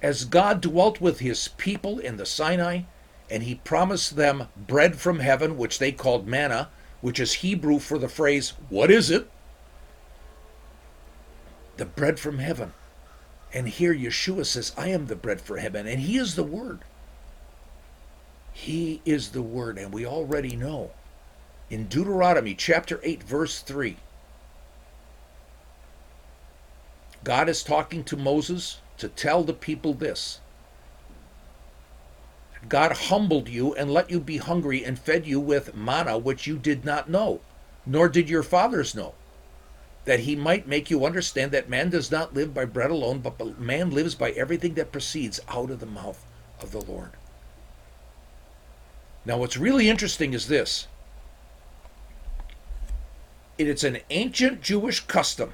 As 0.00 0.24
God 0.24 0.60
dwelt 0.60 1.00
with 1.00 1.18
his 1.20 1.48
people 1.48 1.98
in 1.98 2.16
the 2.16 2.26
Sinai, 2.26 2.82
and 3.30 3.42
he 3.42 3.56
promised 3.56 4.16
them 4.16 4.48
bread 4.56 4.96
from 4.96 5.20
heaven, 5.20 5.56
which 5.56 5.78
they 5.78 5.92
called 5.92 6.26
manna, 6.26 6.68
which 7.04 7.20
is 7.20 7.34
Hebrew 7.34 7.80
for 7.80 7.98
the 7.98 8.08
phrase, 8.08 8.54
What 8.70 8.90
is 8.90 9.10
it? 9.10 9.28
The 11.76 11.84
bread 11.84 12.18
from 12.18 12.38
heaven. 12.38 12.72
And 13.52 13.68
here 13.68 13.94
Yeshua 13.94 14.46
says, 14.46 14.72
I 14.74 14.88
am 14.88 15.04
the 15.04 15.14
bread 15.14 15.42
for 15.42 15.58
heaven, 15.58 15.86
and 15.86 16.00
he 16.00 16.16
is 16.16 16.34
the 16.34 16.42
Word. 16.42 16.80
He 18.54 19.02
is 19.04 19.32
the 19.32 19.42
Word, 19.42 19.76
and 19.76 19.92
we 19.92 20.06
already 20.06 20.56
know 20.56 20.92
in 21.68 21.88
Deuteronomy 21.88 22.54
chapter 22.54 22.98
8, 23.02 23.22
verse 23.22 23.60
3. 23.60 23.98
God 27.22 27.50
is 27.50 27.62
talking 27.62 28.02
to 28.04 28.16
Moses 28.16 28.80
to 28.96 29.10
tell 29.10 29.44
the 29.44 29.52
people 29.52 29.92
this 29.92 30.40
God 32.68 32.92
humbled 32.92 33.48
you 33.48 33.74
and 33.74 33.90
let 33.90 34.10
you 34.10 34.20
be 34.20 34.38
hungry 34.38 34.84
and 34.84 34.98
fed 34.98 35.26
you 35.26 35.40
with 35.40 35.74
manna 35.74 36.16
which 36.16 36.46
you 36.46 36.58
did 36.58 36.84
not 36.84 37.08
know, 37.10 37.40
nor 37.84 38.08
did 38.08 38.28
your 38.28 38.42
fathers 38.42 38.94
know, 38.94 39.14
that 40.04 40.20
he 40.20 40.36
might 40.36 40.66
make 40.66 40.90
you 40.90 41.04
understand 41.04 41.52
that 41.52 41.68
man 41.68 41.90
does 41.90 42.10
not 42.10 42.34
live 42.34 42.54
by 42.54 42.64
bread 42.64 42.90
alone, 42.90 43.18
but 43.20 43.58
man 43.58 43.90
lives 43.90 44.14
by 44.14 44.30
everything 44.30 44.74
that 44.74 44.92
proceeds 44.92 45.40
out 45.48 45.70
of 45.70 45.80
the 45.80 45.86
mouth 45.86 46.24
of 46.60 46.72
the 46.72 46.80
Lord. 46.80 47.10
Now, 49.24 49.38
what's 49.38 49.56
really 49.56 49.88
interesting 49.88 50.34
is 50.34 50.48
this 50.48 50.86
it's 53.56 53.84
an 53.84 53.98
ancient 54.10 54.62
Jewish 54.62 55.00
custom, 55.00 55.52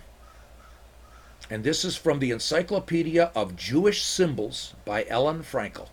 and 1.51 1.63
this 1.63 1.85
is 1.85 1.97
from 1.97 2.19
the 2.19 2.31
Encyclopedia 2.31 3.31
of 3.35 3.57
Jewish 3.57 4.03
Symbols 4.03 4.75
by 4.85 5.05
Ellen 5.09 5.43
Frankel, 5.43 5.89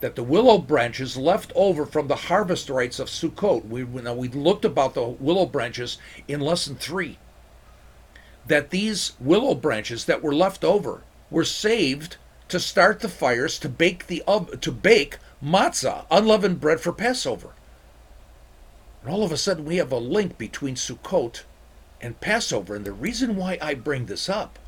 that 0.00 0.14
the 0.14 0.22
willow 0.22 0.58
branches 0.58 1.16
left 1.16 1.52
over 1.54 1.84
from 1.84 2.08
the 2.08 2.16
harvest 2.16 2.70
rites 2.70 2.98
of 2.98 3.08
Sukkot, 3.08 3.66
we, 3.66 3.82
we 3.84 4.28
looked 4.28 4.64
about 4.64 4.94
the 4.94 5.02
willow 5.02 5.46
branches 5.46 5.98
in 6.28 6.40
lesson 6.40 6.76
three, 6.76 7.18
that 8.46 8.70
these 8.70 9.12
willow 9.18 9.54
branches 9.54 10.04
that 10.04 10.22
were 10.22 10.34
left 10.34 10.64
over 10.64 11.02
were 11.30 11.44
saved 11.44 12.16
to 12.48 12.60
start 12.60 13.00
the 13.00 13.08
fires 13.08 13.58
to 13.58 13.68
bake 13.68 14.06
the 14.06 14.22
to 14.60 14.72
bake 14.72 15.18
matzah, 15.44 16.06
unleavened 16.10 16.60
bread 16.60 16.80
for 16.80 16.92
Passover. 16.92 17.50
And 19.02 19.12
all 19.12 19.22
of 19.22 19.32
a 19.32 19.36
sudden, 19.36 19.64
we 19.64 19.76
have 19.76 19.92
a 19.92 19.98
link 19.98 20.38
between 20.38 20.74
Sukkot 20.74 21.42
and 22.00 22.20
Passover. 22.20 22.74
And 22.74 22.84
the 22.84 22.92
reason 22.92 23.36
why 23.36 23.58
I 23.60 23.74
bring 23.74 24.06
this 24.06 24.28
up, 24.28 24.58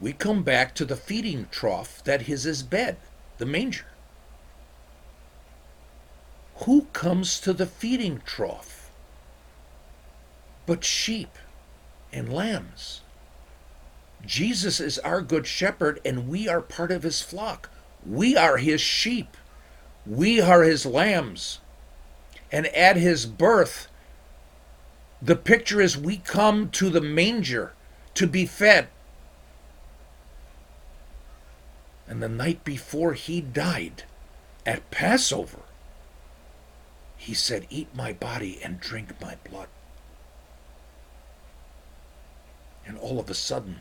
we 0.00 0.12
come 0.12 0.42
back 0.42 0.74
to 0.76 0.84
the 0.84 0.96
feeding 0.96 1.48
trough 1.50 2.02
that 2.04 2.28
is 2.28 2.44
his 2.44 2.62
bed, 2.62 2.96
the 3.38 3.46
manger. 3.46 3.86
Who 6.64 6.86
comes 6.92 7.40
to 7.40 7.52
the 7.52 7.66
feeding 7.66 8.22
trough 8.24 8.90
but 10.66 10.84
sheep 10.84 11.38
and 12.12 12.32
lambs? 12.32 13.00
Jesus 14.24 14.80
is 14.80 14.98
our 15.00 15.22
good 15.22 15.46
shepherd, 15.46 16.00
and 16.04 16.28
we 16.28 16.48
are 16.48 16.60
part 16.60 16.90
of 16.90 17.04
his 17.04 17.22
flock. 17.22 17.70
We 18.04 18.36
are 18.36 18.56
his 18.56 18.80
sheep. 18.80 19.36
We 20.04 20.40
are 20.40 20.62
his 20.62 20.84
lambs. 20.84 21.60
And 22.50 22.66
at 22.68 22.96
his 22.96 23.26
birth, 23.26 23.88
the 25.20 25.36
picture 25.36 25.80
is 25.80 25.96
we 25.96 26.18
come 26.18 26.70
to 26.70 26.90
the 26.90 27.00
manger 27.00 27.72
to 28.14 28.26
be 28.26 28.46
fed. 28.46 28.88
And 32.08 32.22
the 32.22 32.28
night 32.28 32.64
before 32.64 33.12
he 33.12 33.40
died, 33.40 34.04
at 34.64 34.90
Passover, 34.90 35.60
he 37.16 37.34
said, 37.34 37.66
Eat 37.70 37.94
my 37.94 38.12
body 38.12 38.60
and 38.62 38.80
drink 38.80 39.20
my 39.20 39.36
blood. 39.48 39.68
And 42.86 42.98
all 42.98 43.18
of 43.20 43.28
a 43.28 43.34
sudden, 43.34 43.80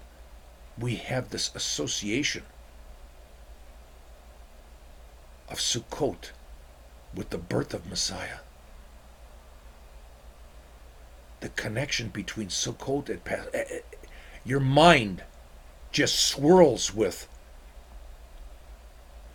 we 0.77 0.95
have 0.95 1.29
this 1.29 1.51
association 1.55 2.43
of 5.49 5.59
Sukkot 5.59 6.31
with 7.13 7.29
the 7.29 7.37
birth 7.37 7.73
of 7.73 7.89
Messiah. 7.89 8.39
The 11.39 11.49
connection 11.49 12.09
between 12.09 12.47
Sukkot 12.47 13.09
and 13.09 13.23
Pas- 13.23 13.47
eh, 13.53 13.63
eh, 13.69 13.79
your 14.43 14.59
mind 14.59 15.23
just 15.91 16.19
swirls 16.19 16.93
with 16.93 17.27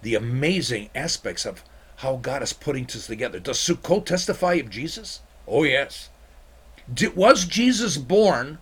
the 0.02 0.14
amazing 0.14 0.90
aspects 0.94 1.46
of 1.46 1.64
how 1.96 2.16
God 2.16 2.42
is 2.42 2.52
putting 2.52 2.84
this 2.84 3.06
together. 3.06 3.38
Does 3.38 3.58
Sukkot 3.58 4.06
testify 4.06 4.54
of 4.54 4.70
Jesus? 4.70 5.20
Oh 5.46 5.62
yes. 5.62 6.10
Did, 6.92 7.16
was 7.16 7.44
Jesus 7.44 7.96
born 7.96 8.58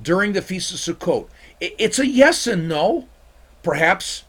during 0.00 0.32
the 0.32 0.42
Feast 0.42 0.72
of 0.72 0.78
Sukkot? 0.78 1.28
It's 1.60 1.98
a 1.98 2.06
yes 2.06 2.46
and 2.46 2.68
no. 2.68 3.08
Perhaps 3.62 4.24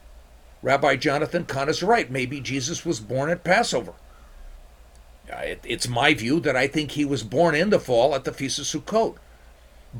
Rabbi 0.62 0.96
Jonathan 0.96 1.44
Cahn 1.44 1.68
is 1.68 1.82
right. 1.82 2.10
Maybe 2.10 2.40
Jesus 2.40 2.86
was 2.86 3.00
born 3.00 3.28
at 3.28 3.44
Passover. 3.44 3.92
It's 5.28 5.88
my 5.88 6.14
view 6.14 6.40
that 6.40 6.56
I 6.56 6.66
think 6.66 6.92
he 6.92 7.04
was 7.04 7.22
born 7.22 7.54
in 7.54 7.70
the 7.70 7.80
fall 7.80 8.14
at 8.14 8.24
the 8.24 8.32
Feast 8.32 8.58
of 8.58 8.64
Sukkot. 8.64 9.16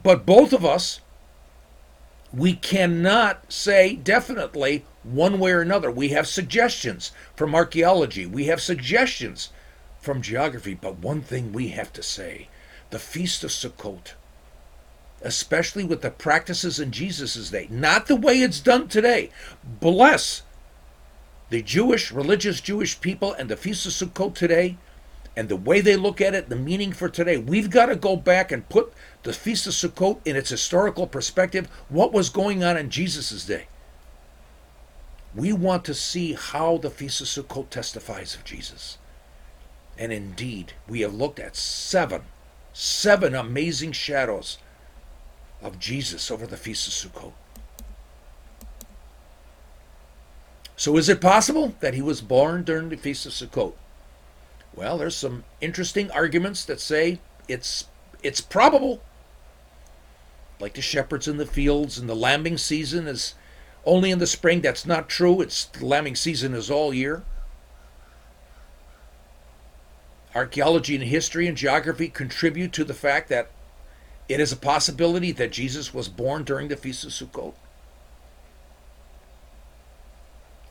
But 0.03 0.25
both 0.25 0.53
of 0.53 0.65
us, 0.65 1.01
we 2.33 2.55
cannot 2.55 3.53
say 3.53 3.97
definitely 3.97 4.85
one 5.07 5.39
way 5.39 5.53
or 5.53 5.61
another. 5.61 5.91
We 5.91 6.09
have 6.09 6.27
suggestions 6.27 7.13
from 7.35 7.55
archaeology, 7.55 8.27
we 8.27 8.47
have 8.47 8.61
suggestions 8.61 9.51
from 10.01 10.23
geography, 10.23 10.75
but 10.75 10.99
one 10.99 11.21
thing 11.21 11.53
we 11.53 11.69
have 11.69 11.93
to 11.95 12.03
say 12.03 12.49
the 12.91 12.99
Feast 12.99 13.43
of 13.43 13.51
Sukkot 13.51 14.15
especially 15.23 15.85
with 15.85 16.03
the 16.03 16.11
practices 16.11 16.79
in 16.79 16.91
Jesus' 16.91 17.51
day, 17.51 17.67
not 17.71 18.07
the 18.07 18.17
way 18.17 18.41
it's 18.41 18.61
done 18.61 18.89
today. 18.89 19.31
Bless 19.65 20.43
the 21.51 21.63
Jewish, 21.63 22.13
religious 22.13 22.61
Jewish 22.61 23.01
people 23.01 23.33
and 23.33 23.49
the 23.49 23.57
Feast 23.57 23.87
of 23.87 23.93
Sukkot 23.93 24.35
today 24.35 24.77
and 25.37 25.49
the 25.49 25.57
way 25.57 25.81
they 25.81 25.97
look 25.97 26.21
at 26.21 26.35
it, 26.35 26.49
the 26.49 26.57
meaning 26.57 26.93
for 26.93 27.09
today. 27.09 27.37
We've 27.37 27.71
got 27.71 27.87
to 27.87 27.97
go 27.97 28.17
back 28.17 28.51
and 28.51 28.69
put 28.69 28.93
the 29.23 29.33
Feast 29.33 29.67
of 29.67 29.73
Sukkot 29.75 30.19
in 30.25 30.37
its 30.37 30.51
historical 30.51 31.07
perspective, 31.07 31.69
what 31.89 32.13
was 32.13 32.31
going 32.31 32.65
on 32.65 32.77
in 32.77 32.89
Jesus' 32.89 33.45
day. 33.45 33.67
We 35.37 35.53
want 35.53 35.85
to 35.85 35.95
see 35.95 36.33
how 36.33 36.79
the 36.79 36.89
Feast 36.89 37.21
of 37.21 37.27
Sukkot 37.27 37.69
testifies 37.69 38.35
of 38.35 38.43
Jesus. 38.43 38.97
And 39.99 40.11
indeed, 40.11 40.73
we 40.89 41.03
have 41.03 41.13
looked 41.13 41.39
at 41.39 41.57
seven, 41.57 42.23
seven 42.73 43.35
amazing 43.35 43.93
shadows 43.93 44.57
of 45.61 45.79
Jesus 45.79 46.31
over 46.31 46.47
the 46.47 46.57
Feast 46.57 46.89
of 46.89 47.13
Sukkot. 47.13 47.33
So 50.75 50.97
is 50.97 51.09
it 51.11 51.21
possible 51.21 51.75
that 51.81 51.95
he 51.95 52.03
was 52.03 52.23
born 52.23 52.63
during 52.65 52.89
the 52.89 52.97
Feast 52.97 53.27
of 53.27 53.33
Sukkot? 53.33 53.75
Well, 54.75 54.97
there's 54.97 55.17
some 55.17 55.45
interesting 55.61 56.11
arguments 56.11 56.65
that 56.65 56.81
say 56.81 57.19
it's 57.47 57.87
it's 58.23 58.41
probable. 58.41 59.03
Like 60.59 60.75
the 60.75 60.83
shepherds 60.83 61.29
in 61.29 61.37
the 61.37 61.47
fields 61.47 61.99
and 61.99 62.09
the 62.09 62.17
lambing 62.17 62.57
season 62.57 63.07
is 63.07 63.35
only 63.87 64.11
in 64.11 64.19
the 64.19 64.27
spring. 64.27 64.61
That's 64.61 64.85
not 64.85 65.09
true. 65.09 65.41
It's 65.41 65.65
the 65.65 65.87
lambing 65.87 66.17
season 66.17 66.53
is 66.53 66.71
all 66.71 66.93
year. 66.93 67.23
Archaeology 70.35 70.97
and 70.97 71.05
history 71.05 71.47
and 71.47 71.57
geography 71.57 72.09
contribute 72.09 72.73
to 72.75 72.85
the 72.85 72.93
fact 72.93 73.31
that 73.31 73.51
it 74.29 74.41
is 74.41 74.53
a 74.53 74.57
possibility 74.57 75.33
that 75.33 75.53
Jesus 75.53 75.95
was 75.95 76.09
born 76.09 76.45
during 76.45 76.69
the 76.69 76.77
Feast 76.77 77.05
of 77.05 77.11
Sukkot. 77.11 77.55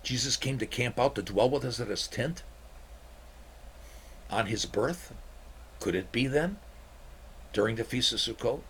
Jesus 0.04 0.38
came 0.38 0.60
to 0.60 0.68
camp 0.68 1.00
out 1.00 1.16
to 1.16 1.24
dwell 1.24 1.50
with 1.50 1.66
us 1.66 1.80
at 1.80 1.88
his 1.88 2.08
tent 2.08 2.44
on 4.30 4.48
his 4.48 4.66
birth. 4.66 5.14
Could 5.80 5.96
it 5.96 6.12
be 6.12 6.28
then 6.28 6.58
during 7.54 7.76
the 7.78 7.84
Feast 7.84 8.14
of 8.14 8.20
Sukkot? 8.20 8.62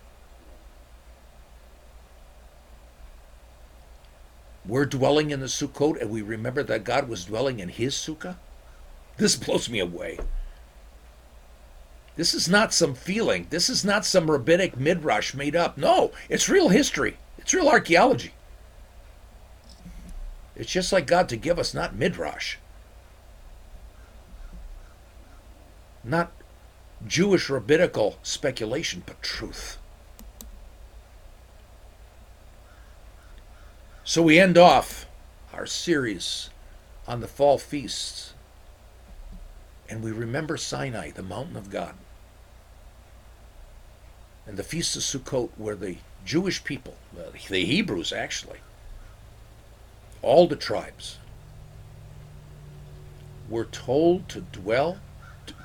We're 4.66 4.86
dwelling 4.86 5.30
in 5.30 5.40
the 5.40 5.46
Sukkot 5.46 6.00
and 6.00 6.10
we 6.10 6.22
remember 6.22 6.62
that 6.64 6.84
God 6.84 7.08
was 7.08 7.24
dwelling 7.24 7.60
in 7.60 7.68
his 7.68 7.94
Sukkah? 7.94 8.36
This 9.16 9.36
blows 9.44 9.68
me 9.68 9.78
away. 9.78 10.18
This 12.16 12.32
is 12.32 12.48
not 12.48 12.72
some 12.72 12.94
feeling. 12.94 13.46
This 13.50 13.68
is 13.68 13.84
not 13.84 14.06
some 14.06 14.30
rabbinic 14.30 14.78
midrash 14.78 15.34
made 15.34 15.54
up. 15.54 15.76
No, 15.76 16.12
it's 16.28 16.48
real 16.48 16.70
history. 16.70 17.18
It's 17.38 17.52
real 17.52 17.68
archaeology. 17.68 18.32
It's 20.56 20.72
just 20.72 20.92
like 20.92 21.06
God 21.06 21.28
to 21.28 21.36
give 21.36 21.58
us 21.58 21.74
not 21.74 21.94
midrash, 21.94 22.56
not 26.02 26.32
Jewish 27.06 27.50
rabbinical 27.50 28.16
speculation, 28.22 29.02
but 29.04 29.22
truth. 29.22 29.76
So 34.16 34.22
we 34.22 34.40
end 34.40 34.56
off 34.56 35.04
our 35.52 35.66
series 35.66 36.48
on 37.06 37.20
the 37.20 37.28
fall 37.28 37.58
feasts, 37.58 38.32
and 39.90 40.02
we 40.02 40.10
remember 40.10 40.56
Sinai, 40.56 41.10
the 41.10 41.22
mountain 41.22 41.54
of 41.54 41.68
God, 41.68 41.92
and 44.46 44.56
the 44.56 44.62
feast 44.62 44.96
of 44.96 45.02
Sukkot, 45.02 45.50
where 45.58 45.74
the 45.74 45.98
Jewish 46.24 46.64
people, 46.64 46.96
the 47.50 47.58
Hebrews 47.58 48.10
actually, 48.10 48.60
all 50.22 50.46
the 50.46 50.56
tribes, 50.56 51.18
were 53.50 53.66
told 53.66 54.30
to 54.30 54.40
dwell 54.40 54.96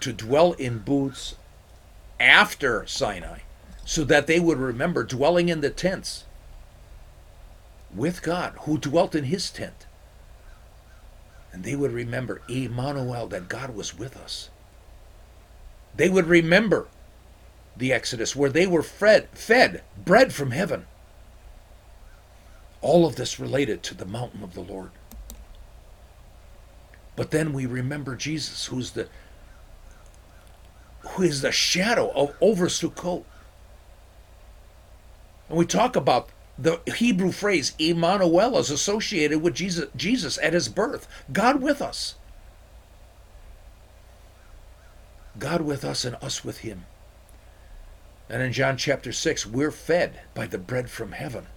to 0.01 0.11
dwell 0.11 0.51
in 0.51 0.79
booths 0.79 1.35
after 2.19 2.85
Sinai 2.85 3.39
so 3.85 4.03
that 4.03 4.27
they 4.27 4.41
would 4.41 4.57
remember 4.57 5.05
dwelling 5.05 5.47
in 5.47 5.61
the 5.61 5.69
tents 5.69 6.25
with 7.95 8.21
God, 8.21 8.53
who 8.61 8.77
dwelt 8.77 9.15
in 9.15 9.25
his 9.25 9.49
tent. 9.49 9.85
And 11.51 11.63
they 11.63 11.75
would 11.75 11.91
remember 11.91 12.41
Emmanuel, 12.47 13.27
that 13.27 13.49
God 13.49 13.75
was 13.75 13.97
with 13.97 14.15
us. 14.15 14.49
They 15.95 16.09
would 16.09 16.27
remember 16.27 16.87
the 17.75 17.91
Exodus, 17.91 18.35
where 18.35 18.49
they 18.49 18.67
were 18.67 18.83
fed, 18.83 19.27
fed 19.33 19.83
bread 19.97 20.33
from 20.33 20.51
heaven. 20.51 20.85
All 22.81 23.05
of 23.05 23.15
this 23.15 23.39
related 23.39 23.83
to 23.83 23.93
the 23.93 24.05
mountain 24.05 24.43
of 24.43 24.53
the 24.53 24.61
Lord. 24.61 24.91
But 27.15 27.31
then 27.31 27.53
we 27.53 27.65
remember 27.65 28.15
Jesus, 28.15 28.67
who's 28.67 28.91
the 28.91 29.07
who 31.01 31.23
is 31.23 31.41
the 31.41 31.51
shadow 31.51 32.11
of 32.11 32.33
over 32.39 32.67
Sukkot. 32.67 33.23
And 35.49 35.57
we 35.57 35.65
talk 35.65 35.95
about 35.95 36.29
the 36.57 36.79
Hebrew 36.95 37.31
phrase 37.31 37.73
Emmanuel 37.79 38.57
is 38.57 38.69
associated 38.69 39.41
with 39.41 39.55
Jesus, 39.55 39.89
Jesus 39.95 40.37
at 40.39 40.53
his 40.53 40.69
birth. 40.69 41.07
God 41.31 41.61
with 41.61 41.81
us. 41.81 42.15
God 45.39 45.61
with 45.61 45.83
us 45.83 46.05
and 46.05 46.15
us 46.17 46.43
with 46.43 46.59
him. 46.59 46.85
And 48.29 48.41
in 48.41 48.53
John 48.53 48.77
chapter 48.77 49.11
6, 49.11 49.45
we're 49.45 49.71
fed 49.71 50.21
by 50.33 50.47
the 50.47 50.57
bread 50.57 50.89
from 50.89 51.13
heaven. 51.13 51.47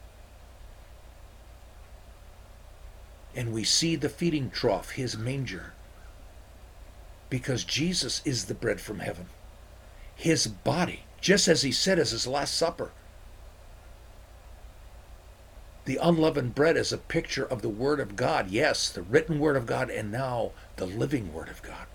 And 3.37 3.53
we 3.53 3.65
see 3.65 3.97
the 3.97 4.09
feeding 4.09 4.51
trough, 4.51 4.91
his 4.91 5.17
manger, 5.17 5.73
because 7.31 7.65
Jesus 7.65 8.23
is 8.25 8.45
the 8.45 8.55
bread 8.55 8.81
from 8.81 9.01
heaven. 9.01 9.27
His 10.15 10.47
body, 10.47 11.03
just 11.21 11.49
as 11.49 11.63
he 11.63 11.73
said 11.73 11.99
as 11.99 12.13
his 12.13 12.27
Last 12.27 12.57
Supper. 12.57 12.93
The 15.85 15.99
unleavened 15.99 16.55
bread 16.55 16.77
is 16.77 16.93
a 16.93 16.99
picture 16.99 17.45
of 17.45 17.61
the 17.61 17.69
Word 17.69 18.01
of 18.01 18.17
God. 18.17 18.51
Yes, 18.51 18.89
the 18.89 19.03
written 19.03 19.39
Word 19.39 19.57
of 19.57 19.67
God, 19.67 19.91
and 19.91 20.11
now 20.11 20.53
the 20.77 20.87
living 20.87 21.33
Word 21.33 21.49
of 21.49 21.63
God. 21.63 21.87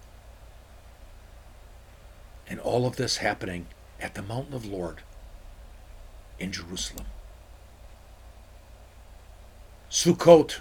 And 2.47 2.59
all 2.59 2.85
of 2.85 2.97
this 2.97 3.17
happening 3.17 3.67
at 3.99 4.13
the 4.13 4.21
mountain 4.21 4.53
of 4.53 4.65
Lord 4.65 5.01
in 6.39 6.51
Jerusalem. 6.51 7.07
Sukkot. 9.89 10.59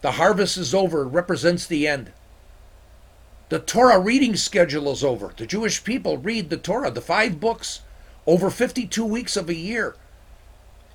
The 0.00 0.12
harvest 0.12 0.56
is 0.56 0.74
over, 0.74 1.04
represents 1.04 1.66
the 1.66 1.88
end. 1.88 2.12
The 3.48 3.58
Torah 3.58 3.98
reading 3.98 4.36
schedule 4.36 4.92
is 4.92 5.02
over. 5.02 5.32
The 5.36 5.46
Jewish 5.46 5.82
people 5.82 6.18
read 6.18 6.50
the 6.50 6.56
Torah, 6.56 6.90
the 6.90 7.00
five 7.00 7.40
books, 7.40 7.80
over 8.26 8.50
52 8.50 9.04
weeks 9.04 9.36
of 9.36 9.48
a 9.48 9.54
year. 9.54 9.96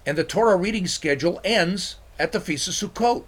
And 0.06 0.18
the 0.18 0.24
Torah 0.24 0.58
reading 0.58 0.88
schedule 0.88 1.39
ends 1.43 1.97
at 2.20 2.32
the 2.32 2.39
Feast 2.39 2.68
of 2.68 2.74
Sukkot. 2.74 3.26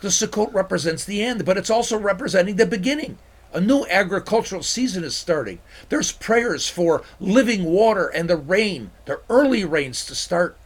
The 0.00 0.08
Sukkot 0.08 0.52
represents 0.52 1.04
the 1.04 1.22
end, 1.22 1.44
but 1.44 1.56
it's 1.56 1.70
also 1.70 1.98
representing 1.98 2.56
the 2.56 2.66
beginning. 2.66 3.18
A 3.52 3.60
new 3.60 3.84
agricultural 3.90 4.62
season 4.62 5.04
is 5.04 5.14
starting. 5.14 5.60
There's 5.90 6.10
prayers 6.10 6.68
for 6.68 7.02
living 7.20 7.64
water 7.64 8.06
and 8.08 8.28
the 8.28 8.36
rain, 8.36 8.90
the 9.04 9.20
early 9.28 9.64
rains 9.64 10.06
to 10.06 10.14
start, 10.14 10.56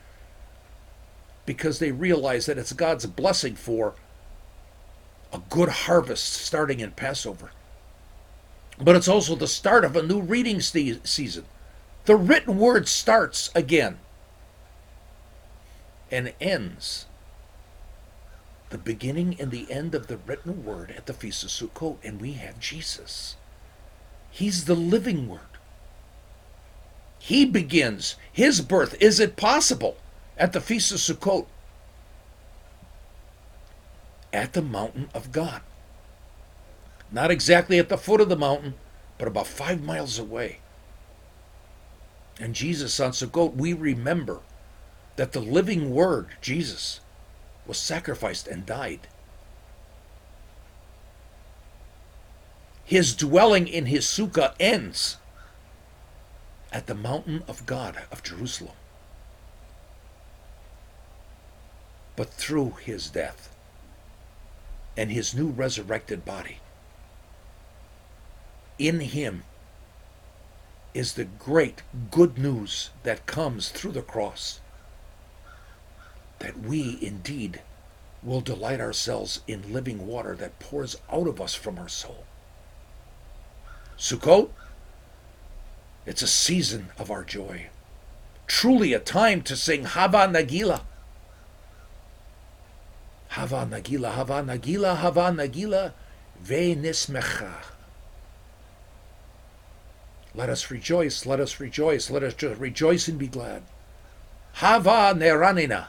because 1.45 1.81
they 1.81 1.91
realize 1.91 2.47
that 2.47 2.59
it's 2.59 2.73
God's 2.73 3.07
blessing 3.07 3.57
for 3.57 3.95
a 5.33 5.41
good 5.51 5.69
harvest 5.69 6.33
starting 6.33 6.79
in 6.79 6.93
Passover. 6.93 7.51
But 8.79 8.95
it's 8.95 9.09
also 9.09 9.35
the 9.35 9.49
start 9.49 9.85
of 9.85 9.97
a 9.97 10.03
new 10.03 10.21
reading 10.21 10.61
season. 10.61 11.45
The 12.05 12.17
written 12.17 12.57
word 12.59 12.87
starts 12.87 13.51
again 13.55 13.99
and 16.11 16.33
ends. 16.41 17.07
The 18.71 18.79
beginning 18.79 19.37
and 19.41 19.51
the 19.51 19.71
end 19.71 19.95
of 19.95 20.09
the 20.09 20.17
written 20.17 20.65
word 20.65 20.93
at 20.97 21.07
the 21.07 21.13
Feast 21.13 21.45
of 21.45 21.51
Sukkot, 21.51 21.99
and 22.03 22.21
we 22.21 22.33
have 22.33 22.59
Jesus. 22.59 23.37
He's 24.31 24.65
the 24.65 24.75
living 24.75 25.29
word. 25.29 25.41
He 27.19 27.45
begins 27.45 28.17
his 28.33 28.61
birth. 28.61 28.97
Is 29.01 29.21
it 29.21 29.37
possible 29.37 29.97
at 30.37 30.53
the 30.53 30.61
Feast 30.61 30.93
of 30.93 30.99
Sukkot? 30.99 31.47
At 34.33 34.53
the 34.53 34.63
mountain 34.63 35.09
of 35.15 35.33
God. 35.33 35.63
Not 37.11 37.31
exactly 37.31 37.79
at 37.79 37.89
the 37.89 37.97
foot 37.97 38.21
of 38.21 38.29
the 38.29 38.37
mountain, 38.37 38.75
but 39.17 39.29
about 39.29 39.47
five 39.47 39.83
miles 39.83 40.19
away. 40.19 40.59
And 42.39 42.55
Jesus 42.55 43.01
on 43.01 43.13
Sukkot, 43.13 43.55
we 43.55 43.73
remember 43.73 44.41
that 45.17 45.33
the 45.33 45.41
living 45.41 45.91
word, 45.91 46.29
Jesus, 46.41 47.01
was 47.67 47.79
sacrificed 47.79 48.47
and 48.47 48.65
died. 48.65 49.09
His 52.85 53.17
dwelling 53.17 53.67
in 53.67 53.87
his 53.87 54.07
sukkah 54.07 54.55
ends 54.61 55.17
at 56.73 56.87
the 56.87 56.95
mountain 56.95 57.43
of 57.49 57.67
God 57.67 58.03
of 58.13 58.23
Jerusalem. 58.23 58.77
But 62.15 62.31
through 62.31 62.77
his 62.83 63.11
death 63.11 63.55
and 64.97 65.11
his 65.11 65.35
new 65.35 65.49
resurrected 65.49 66.25
body, 66.25 66.61
in 68.79 69.01
him 69.01 69.45
is 70.95 71.15
the 71.15 71.25
great 71.25 71.83
good 72.11 72.39
news 72.39 72.91
that 73.03 73.27
comes 73.27 73.71
through 73.71 73.93
the 73.93 74.03
cross 74.03 74.61
that 76.39 76.59
we 76.59 76.99
indeed 77.01 77.63
will 78.23 78.41
delight 78.41 78.81
ourselves 78.81 79.41
in 79.47 79.73
living 79.73 80.07
water 80.07 80.35
that 80.35 80.59
pours 80.59 80.97
out 81.13 81.29
of 81.29 81.41
us 81.41 81.55
from 81.55 81.79
our 81.79 81.89
soul. 81.89 82.25
Sukkot, 83.99 84.51
it's 86.05 86.23
a 86.23 86.27
season 86.27 86.89
of 86.99 87.11
our 87.11 87.25
joy. 87.25 87.69
Truly 88.47 88.93
a 88.93 88.99
time 88.99 89.43
to 89.43 89.57
sing 89.57 89.85
Hava 89.85 90.29
Nagila. 90.29 90.83
Hava 93.29 93.69
Nagila, 93.71 94.13
Hava 94.13 94.43
Nagila, 94.43 94.97
Hava 94.97 95.33
Nagila, 95.33 95.93
Ve 96.41 96.75
Nismecha. 96.75 97.55
Let 100.35 100.51
us 100.51 100.71
rejoice, 100.71 101.27
let 101.27 101.41
us 101.41 101.59
rejoice, 101.59 102.11
let 102.11 102.23
us 102.23 102.41
rejoice 102.43 103.09
and 103.09 103.19
be 103.19 103.27
glad. 103.27 103.63
Hava 104.55 105.15
Neranina. 105.19 105.87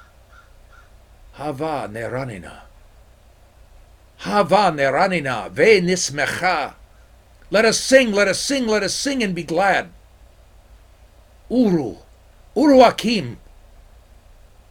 Hava 1.37 1.87
Neranina. 1.87 2.61
Hava 4.17 4.71
Neranina. 4.71 5.51
Ve 5.51 5.79
Nismecha. 5.79 6.73
Let 7.51 7.63
us 7.63 7.79
sing, 7.79 8.11
let 8.11 8.27
us 8.27 8.39
sing, 8.39 8.65
let 8.65 8.81
us 8.81 8.95
sing 8.95 9.21
and 9.21 9.35
be 9.35 9.43
glad. 9.43 9.89
Uru. 11.47 11.97
Uru 12.55 12.81
Akim. 12.81 13.37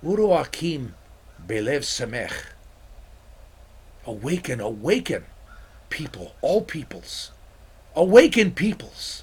Uru 0.03 0.33
Akim. 0.33 0.97
Belev 1.47 1.83
Semech. 1.83 2.33
Awaken, 4.05 4.61
awaken, 4.61 5.25
people, 5.89 6.33
all 6.43 6.63
peoples. 6.63 7.31
Awaken 7.95 8.51
peoples 8.51 9.23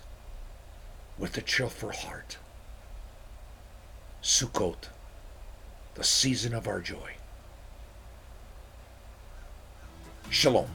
with 1.20 1.38
a 1.38 1.42
cheerful 1.42 1.92
heart. 1.92 2.38
Sukkot, 4.22 4.88
the 5.96 6.04
season 6.06 6.54
of 6.54 6.70
our 6.70 6.80
joy. 6.80 7.16
Shalom. 10.30 10.68